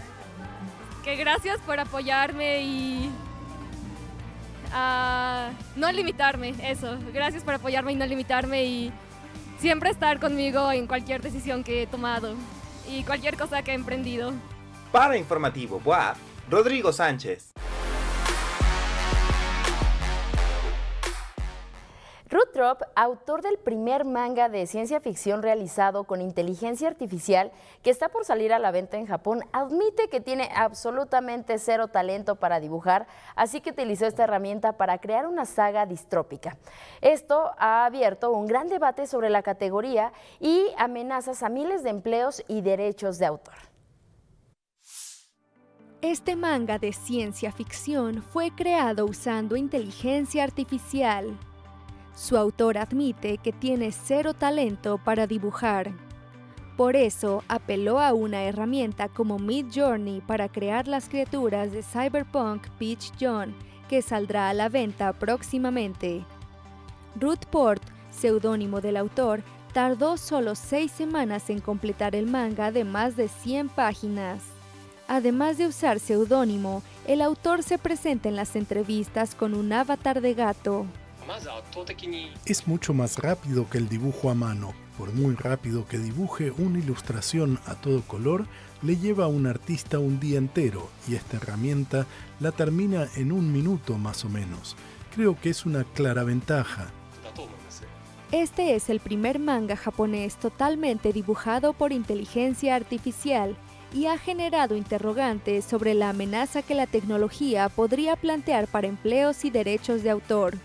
Que 1.04 1.16
gracias 1.16 1.60
por 1.62 1.80
apoyarme 1.80 2.62
y 2.62 3.10
uh, 4.68 5.52
no 5.76 5.92
limitarme, 5.92 6.54
eso. 6.62 6.96
Gracias 7.12 7.44
por 7.44 7.56
apoyarme 7.56 7.94
y 7.94 7.96
no 7.96 8.06
limitarme 8.06 8.64
y 8.64 8.94
siempre 9.58 9.90
estar 9.90 10.20
conmigo 10.20 10.72
en 10.72 10.86
cualquier 10.86 11.24
decisión 11.24 11.64
que 11.64 11.82
he 11.82 11.88
tomado 11.88 12.36
y 12.88 13.04
cualquier 13.04 13.38
cosa 13.38 13.64
que 13.64 13.72
he 13.72 13.76
emprendido. 13.76 14.32
Para 14.92 15.18
Informativo 15.18 15.82
WAP, 15.84 16.18
Rodrigo 16.52 16.94
Sánchez. 16.94 17.51
Ruth 22.32 22.54
Drop, 22.54 22.82
autor 22.96 23.42
del 23.42 23.58
primer 23.58 24.06
manga 24.06 24.48
de 24.48 24.66
ciencia 24.66 25.02
ficción 25.02 25.44
realizado 25.44 26.06
con 26.06 26.22
inteligencia 26.22 26.88
artificial 26.88 27.52
que 27.84 27.90
está 27.90 28.08
por 28.08 28.24
salir 28.24 28.54
a 28.54 28.60
la 28.60 28.72
venta 28.72 28.96
en 28.96 29.06
Japón, 29.06 29.42
admite 29.52 30.08
que 30.08 30.22
tiene 30.22 30.50
absolutamente 30.56 31.60
cero 31.60 31.90
talento 31.90 32.38
para 32.38 32.62
dibujar, 32.62 33.06
así 33.36 33.60
que 33.60 33.72
utilizó 33.72 34.06
esta 34.06 34.24
herramienta 34.24 34.78
para 34.78 35.00
crear 35.00 35.28
una 35.28 35.46
saga 35.46 35.86
distrópica. 35.86 36.58
Esto 37.02 37.52
ha 37.58 37.84
abierto 37.84 38.32
un 38.32 38.48
gran 38.48 38.70
debate 38.70 39.08
sobre 39.08 39.30
la 39.30 39.44
categoría 39.44 40.14
y 40.40 40.68
amenazas 40.78 41.44
a 41.44 41.50
miles 41.50 41.84
de 41.84 41.90
empleos 41.90 42.46
y 42.48 42.62
derechos 42.62 43.20
de 43.20 43.26
autor. 43.26 43.56
Este 46.02 46.38
manga 46.38 46.80
de 46.80 46.94
ciencia 46.94 47.52
ficción 47.52 48.24
fue 48.24 48.56
creado 48.56 49.06
usando 49.06 49.58
inteligencia 49.58 50.46
artificial. 50.46 51.38
Su 52.16 52.38
autor 52.38 52.78
admite 52.78 53.38
que 53.38 53.52
tiene 53.52 53.92
cero 53.92 54.34
talento 54.34 54.98
para 54.98 55.28
dibujar. 55.28 55.92
Por 56.78 56.96
eso 56.96 57.44
apeló 57.48 58.00
a 58.00 58.14
una 58.14 58.44
herramienta 58.44 59.08
como 59.08 59.38
Mid 59.40 59.68
Journey 59.74 60.22
para 60.22 60.50
crear 60.50 60.88
las 60.88 61.10
criaturas 61.10 61.72
de 61.72 61.84
Cyberpunk 61.84 62.68
Peach 62.80 63.12
John, 63.20 63.54
que 63.90 64.02
saldrá 64.02 64.50
a 64.50 64.54
la 64.54 64.70
venta 64.70 65.14
próximamente. 65.14 66.26
Ruth 67.20 67.46
Port, 67.50 67.84
seudónimo 68.10 68.82
del 68.82 68.98
autor, 68.98 69.44
tardó 69.74 70.18
solo 70.18 70.56
seis 70.56 70.92
semanas 70.92 71.50
en 71.50 71.60
completar 71.60 72.16
el 72.16 72.26
manga 72.26 72.72
de 72.72 72.84
más 72.84 73.16
de 73.16 73.28
100 73.28 73.70
páginas. 73.70 74.42
Además 75.08 75.58
de 75.58 75.68
usar 75.68 76.00
seudónimo, 76.00 76.84
el 77.06 77.22
autor 77.22 77.64
se 77.64 77.78
presenta 77.78 78.30
en 78.30 78.36
las 78.36 78.56
entrevistas 78.56 79.36
con 79.36 79.54
un 79.54 79.72
avatar 79.74 80.22
de 80.22 80.34
gato. 80.34 80.86
Es 82.46 82.68
mucho 82.68 82.94
más 82.94 83.18
rápido 83.18 83.70
que 83.70 83.78
el 83.78 83.88
dibujo 83.88 84.30
a 84.30 84.36
mano. 84.36 84.74
Por 84.98 85.14
muy 85.14 85.36
rápido 85.36 85.88
que 85.88 85.98
dibuje 85.98 86.52
una 86.52 86.80
ilustración 86.80 87.60
a 87.66 87.76
todo 87.76 88.02
color, 88.02 88.46
le 88.82 88.98
lleva 88.98 89.26
a 89.26 89.30
un 89.30 89.48
artista 89.48 90.00
un 90.00 90.20
día 90.20 90.38
entero 90.38 90.90
y 91.08 91.16
esta 91.16 91.38
herramienta 91.38 92.06
la 92.40 92.52
termina 92.52 93.08
en 93.16 93.32
un 93.32 93.52
minuto 93.52 93.98
más 93.98 94.26
o 94.26 94.30
menos. 94.30 94.76
Creo 95.16 95.40
que 95.40 95.50
es 95.50 95.66
una 95.66 95.84
clara 95.84 96.24
ventaja. 96.24 96.92
Este 98.32 98.76
es 98.76 98.90
el 98.90 99.00
primer 99.00 99.40
manga 99.40 99.76
japonés 99.76 100.36
totalmente 100.36 101.14
dibujado 101.14 101.74
por 101.74 101.92
inteligencia 101.92 102.76
artificial 102.76 103.58
y 103.94 104.06
ha 104.06 104.18
generado 104.18 104.76
interrogantes 104.76 105.66
sobre 105.66 105.94
la 105.94 106.10
amenaza 106.10 106.62
que 106.62 106.76
la 106.76 106.88
tecnología 106.88 107.68
podría 107.70 108.16
plantear 108.16 108.68
para 108.68 108.88
empleos 108.88 109.44
y 109.44 109.50
derechos 109.50 110.04
de 110.04 110.12
autor 110.12 110.58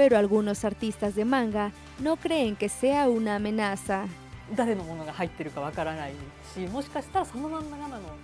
pero 0.00 0.16
algunos 0.16 0.64
artistas 0.64 1.14
de 1.14 1.26
manga 1.26 1.72
no 1.98 2.16
creen 2.16 2.56
que 2.56 2.70
sea 2.70 3.10
una 3.10 3.36
amenaza. 3.36 4.06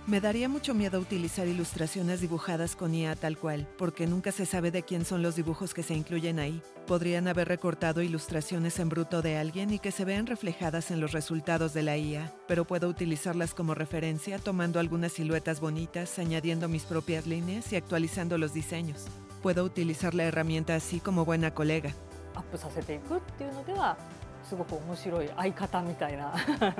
Me 0.07 0.19
daría 0.19 0.49
mucho 0.49 0.73
miedo 0.73 0.99
utilizar 0.99 1.47
ilustraciones 1.47 2.19
dibujadas 2.19 2.75
con 2.75 2.95
IA 2.95 3.15
tal 3.15 3.37
cual, 3.37 3.67
porque 3.77 4.07
nunca 4.07 4.31
se 4.31 4.47
sabe 4.47 4.71
de 4.71 4.81
quién 4.81 5.05
son 5.05 5.21
los 5.21 5.35
dibujos 5.35 5.75
que 5.75 5.83
se 5.83 5.93
incluyen 5.93 6.39
ahí. 6.39 6.63
Podrían 6.87 7.27
haber 7.27 7.47
recortado 7.47 8.01
ilustraciones 8.01 8.79
en 8.79 8.89
bruto 8.89 9.21
de 9.21 9.37
alguien 9.37 9.71
y 9.71 9.77
que 9.77 9.91
se 9.91 10.03
vean 10.03 10.25
reflejadas 10.25 10.89
en 10.89 10.99
los 10.99 11.11
resultados 11.11 11.75
de 11.75 11.83
la 11.83 11.95
IA, 11.95 12.33
pero 12.47 12.65
puedo 12.65 12.89
utilizarlas 12.89 13.53
como 13.53 13.75
referencia 13.75 14.39
tomando 14.39 14.79
algunas 14.79 15.11
siluetas 15.11 15.59
bonitas, 15.59 16.17
añadiendo 16.17 16.67
mis 16.69 16.85
propias 16.85 17.27
líneas 17.27 17.71
y 17.71 17.75
actualizando 17.75 18.39
los 18.39 18.51
diseños 18.51 19.05
puedo 19.37 19.63
utilizar 19.63 20.13
la 20.13 20.23
herramienta 20.23 20.75
así 20.75 20.99
como 20.99 21.25
buena 21.25 21.53
colega. 21.53 21.91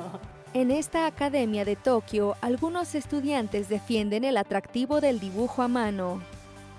En 0.53 0.71
esta 0.71 1.05
academia 1.05 1.65
de 1.65 1.75
Tokio, 1.75 2.35
algunos 2.41 2.95
estudiantes 2.95 3.67
defienden 3.67 4.23
el 4.23 4.37
atractivo 4.37 5.01
del 5.01 5.19
dibujo 5.19 5.61
a 5.61 5.67
mano. 5.67 6.21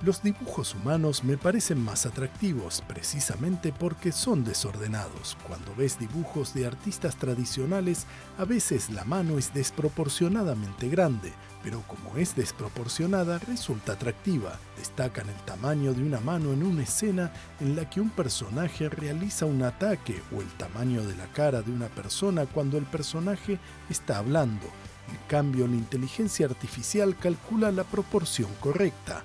Los 0.00 0.22
dibujos 0.22 0.76
humanos 0.76 1.24
me 1.24 1.36
parecen 1.36 1.84
más 1.84 2.06
atractivos 2.06 2.84
precisamente 2.86 3.72
porque 3.72 4.12
son 4.12 4.44
desordenados. 4.44 5.36
Cuando 5.44 5.74
ves 5.74 5.98
dibujos 5.98 6.54
de 6.54 6.66
artistas 6.66 7.16
tradicionales, 7.16 8.06
a 8.38 8.44
veces 8.44 8.90
la 8.90 9.02
mano 9.02 9.38
es 9.38 9.52
desproporcionadamente 9.52 10.88
grande, 10.88 11.32
pero 11.64 11.82
como 11.88 12.16
es 12.16 12.36
desproporcionada, 12.36 13.40
resulta 13.40 13.94
atractiva. 13.94 14.60
Destacan 14.76 15.28
el 15.28 15.44
tamaño 15.44 15.92
de 15.92 16.04
una 16.04 16.20
mano 16.20 16.52
en 16.52 16.62
una 16.62 16.84
escena 16.84 17.32
en 17.58 17.74
la 17.74 17.90
que 17.90 18.00
un 18.00 18.10
personaje 18.10 18.88
realiza 18.88 19.46
un 19.46 19.64
ataque 19.64 20.22
o 20.32 20.40
el 20.40 20.48
tamaño 20.58 21.02
de 21.02 21.16
la 21.16 21.26
cara 21.32 21.60
de 21.60 21.72
una 21.72 21.88
persona 21.88 22.46
cuando 22.46 22.78
el 22.78 22.84
personaje 22.84 23.58
está 23.90 24.18
hablando. 24.18 24.68
En 25.08 25.18
cambio, 25.26 25.66
la 25.66 25.74
inteligencia 25.74 26.46
artificial 26.46 27.16
calcula 27.16 27.72
la 27.72 27.82
proporción 27.82 28.50
correcta. 28.60 29.24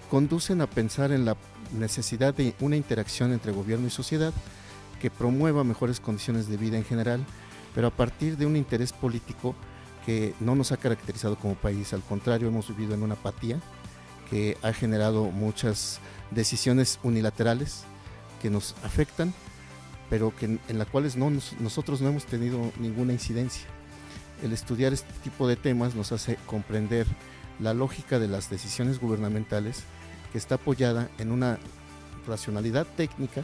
conducen 0.10 0.62
a 0.62 0.68
pensar 0.68 1.12
en 1.12 1.26
la 1.26 1.38
necesidad 1.78 2.34
de 2.34 2.56
una 2.60 2.76
interacción 2.76 3.32
entre 3.32 3.52
gobierno 3.52 3.88
y 3.88 3.92
sociedad 3.92 4.34
que 5.00 5.12
promueva 5.12 5.64
mejores 5.64 6.00
condiciones 6.00 6.48
de 6.48 6.58
vida 6.58 6.78
en 6.78 6.84
general, 6.84 7.26
pero 7.76 7.88
a 7.88 7.92
partir 7.92 8.38
de 8.38 8.46
un 8.46 8.56
interés 8.56 8.92
político 8.92 9.56
que 10.06 10.34
no 10.40 10.56
nos 10.56 10.72
ha 10.72 10.78
caracterizado 10.78 11.38
como 11.38 11.56
país, 11.56 11.94
al 11.94 12.02
contrario, 12.02 12.48
hemos 12.48 12.68
vivido 12.70 12.96
en 12.96 13.04
una 13.04 13.14
apatía 13.14 13.60
que 14.30 14.58
ha 14.62 14.74
generado 14.74 15.26
muchas 15.26 16.00
decisiones 16.32 17.00
unilaterales 17.04 17.84
que 18.42 18.50
nos 18.50 18.76
afectan 18.84 19.34
pero 20.10 20.36
que, 20.36 20.46
en 20.46 20.78
las 20.78 20.88
cuales 20.88 21.16
no, 21.16 21.32
nosotros 21.60 22.02
no 22.02 22.10
hemos 22.10 22.26
tenido 22.26 22.72
ninguna 22.80 23.14
incidencia. 23.14 23.68
El 24.44 24.54
estudiar 24.54 24.94
este 24.94 25.12
tipo 25.24 25.48
de 25.48 25.56
temas 25.56 25.96
nos 25.96 26.12
hace 26.12 26.38
comprender 26.46 27.06
la 27.60 27.74
lógica 27.74 28.20
de 28.20 28.28
las 28.28 28.50
decisiones 28.50 29.00
gubernamentales 29.00 29.84
que 30.32 30.38
está 30.38 30.56
apoyada 30.56 31.10
en 31.18 31.32
una 31.32 31.60
racionalidad 32.26 32.88
técnica, 32.96 33.44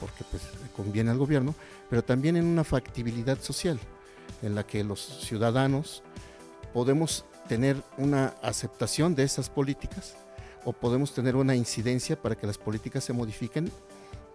porque 0.00 0.24
pues, 0.30 0.42
conviene 0.76 1.10
al 1.10 1.18
gobierno, 1.18 1.54
pero 1.90 2.04
también 2.04 2.36
en 2.36 2.44
una 2.44 2.64
factibilidad 2.64 3.40
social, 3.40 3.78
en 4.42 4.54
la 4.54 4.66
que 4.66 4.84
los 4.84 5.00
ciudadanos 5.00 6.02
podemos 6.72 7.24
tener 7.48 7.82
una 7.96 8.34
aceptación 8.42 9.14
de 9.14 9.22
esas 9.22 9.48
políticas 9.48 10.16
o 10.64 10.72
podemos 10.72 11.14
tener 11.14 11.36
una 11.36 11.54
incidencia 11.54 12.20
para 12.20 12.34
que 12.34 12.46
las 12.46 12.58
políticas 12.58 13.04
se 13.04 13.12
modifiquen 13.12 13.70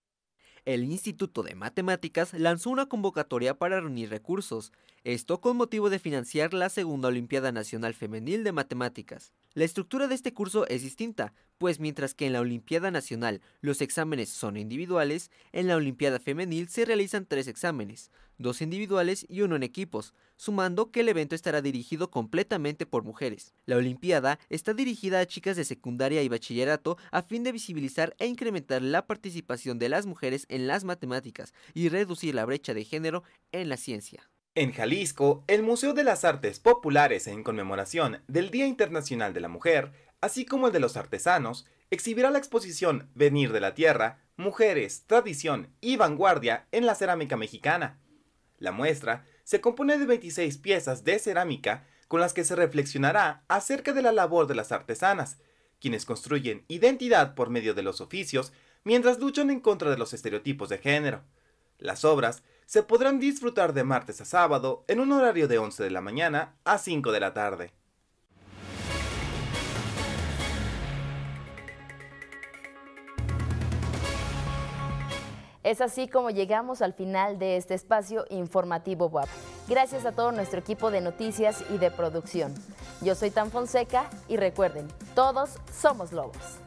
el 0.66 0.84
Instituto 0.84 1.44
de 1.44 1.56
Matemáticas 1.56 2.34
lanzó 2.34 2.70
una 2.70 2.88
convocatoria 2.88 3.58
para 3.58 3.80
reunir 3.80 4.10
recursos, 4.10 4.72
esto 5.04 5.42
con 5.42 5.58
motivo 5.58 5.90
de 5.90 6.00
financiar 6.00 6.54
la 6.54 6.70
Segunda 6.70 7.08
Olimpiada 7.08 7.52
Nacional 7.52 7.94
Femenil 7.94 8.44
de 8.44 8.52
Matemáticas. 8.52 9.34
La 9.56 9.66
estructura 9.66 10.08
de 10.08 10.14
este 10.14 10.32
curso 10.32 10.68
es 10.68 10.84
distinta, 10.84 11.34
pues 11.58 11.80
mientras 11.80 12.14
que 12.14 12.28
en 12.28 12.34
la 12.34 12.40
Olimpiada 12.40 12.92
Nacional 12.92 13.42
los 13.62 13.82
exámenes 13.82 14.30
son 14.30 14.58
individuales, 14.58 15.32
en 15.52 15.68
la 15.68 15.76
Olimpiada 15.76 16.20
Femenil 16.20 16.70
se 16.70 16.86
realizan 16.86 17.26
tres 17.26 17.48
exámenes, 17.48 18.12
dos 18.38 18.62
individuales 18.62 19.26
y 19.28 19.42
uno 19.42 19.56
en 19.56 19.64
equipos, 19.64 20.14
sumando 20.36 20.92
que 20.92 21.00
el 21.00 21.10
evento 21.10 21.34
estará 21.34 21.64
dirigido 21.64 22.12
completamente 22.12 22.86
por 22.86 23.04
mujeres. 23.04 23.56
La 23.66 23.78
Olimpiada 23.78 24.38
está 24.50 24.76
dirigida 24.76 25.20
a 25.20 25.26
chicas 25.26 25.58
de 25.58 25.66
secundaria 25.66 26.22
y 26.22 26.30
bachillerato 26.30 26.98
a 27.12 27.24
fin 27.24 27.44
de 27.44 27.52
visibilizar 27.52 28.16
e 28.20 28.28
incrementar 28.28 28.84
la 28.84 29.08
participación 29.08 29.80
de 29.80 29.90
las 29.90 30.06
mujeres 30.06 30.46
en 30.50 30.68
las 30.68 30.84
matemáticas 30.84 31.56
y 31.74 31.90
reducir 31.90 32.36
la 32.36 32.46
brecha 32.46 32.76
de 32.76 32.86
género 32.86 33.24
en 33.52 33.68
la 33.68 33.78
ciencia. 33.78 34.29
En 34.60 34.74
Jalisco, 34.74 35.46
el 35.48 35.64
Museo 35.64 35.94
de 35.94 36.04
las 36.04 36.26
Artes 36.26 36.60
Populares 36.60 37.28
en 37.28 37.46
conmemoración 37.46 38.22
del 38.28 38.52
Día 38.52 38.68
Internacional 38.68 39.34
de 39.34 39.40
la 39.40 39.48
Mujer, 39.48 39.94
así 40.20 40.44
como 40.44 40.68
el 40.68 40.74
de 40.74 40.82
los 40.82 40.98
artesanos, 40.98 41.66
exhibirá 41.92 42.30
la 42.30 42.40
exposición 42.40 43.10
Venir 43.16 43.54
de 43.54 43.62
la 43.62 43.74
Tierra, 43.74 44.20
Mujeres, 44.36 45.06
Tradición 45.08 45.74
y 45.80 45.96
Vanguardia 45.96 46.68
en 46.74 46.86
la 46.86 46.96
Cerámica 46.96 47.38
Mexicana. 47.38 48.02
La 48.58 48.74
muestra 48.74 49.24
se 49.46 49.62
compone 49.62 49.98
de 49.98 50.06
26 50.06 50.58
piezas 50.58 51.06
de 51.06 51.20
cerámica 51.20 51.88
con 52.10 52.20
las 52.20 52.34
que 52.34 52.44
se 52.44 52.58
reflexionará 52.58 53.46
acerca 53.48 53.94
de 53.94 54.02
la 54.02 54.12
labor 54.12 54.46
de 54.46 54.56
las 54.56 54.74
artesanas, 54.74 55.38
quienes 55.80 56.04
construyen 56.04 56.66
identidad 56.68 57.34
por 57.34 57.50
medio 57.50 57.74
de 57.74 57.84
los 57.84 58.02
oficios 58.02 58.52
mientras 58.84 59.20
luchan 59.20 59.52
en 59.52 59.62
contra 59.62 59.90
de 59.90 59.98
los 59.98 60.14
estereotipos 60.14 60.68
de 60.68 60.80
género. 60.80 61.24
Las 61.78 62.04
obras 62.04 62.44
se 62.70 62.84
podrán 62.84 63.20
disfrutar 63.20 63.74
de 63.74 63.84
martes 63.84 64.22
a 64.22 64.26
sábado 64.26 64.84
en 64.88 65.00
un 65.00 65.12
horario 65.12 65.48
de 65.48 65.58
11 65.58 65.86
de 65.86 65.90
la 65.90 66.02
mañana 66.02 66.54
a 66.64 66.78
5 66.78 67.12
de 67.12 67.20
la 67.20 67.34
tarde. 67.34 67.74
Es 75.64 75.82
así 75.82 76.08
como 76.08 76.30
llegamos 76.30 76.84
al 76.84 76.94
final 76.94 77.40
de 77.40 77.58
este 77.58 77.74
espacio 77.74 78.26
informativo 78.30 79.08
WAP. 79.08 79.30
Gracias 79.68 80.06
a 80.06 80.12
todo 80.12 80.32
nuestro 80.32 80.60
equipo 80.60 80.92
de 80.92 81.02
noticias 81.02 81.66
y 81.72 81.80
de 81.80 81.90
producción. 81.90 82.54
Yo 83.02 83.16
soy 83.16 83.32
Tan 83.32 83.50
Fonseca 83.50 84.12
y 84.28 84.38
recuerden, 84.38 84.88
todos 85.16 85.58
somos 85.74 86.12
lobos. 86.12 86.60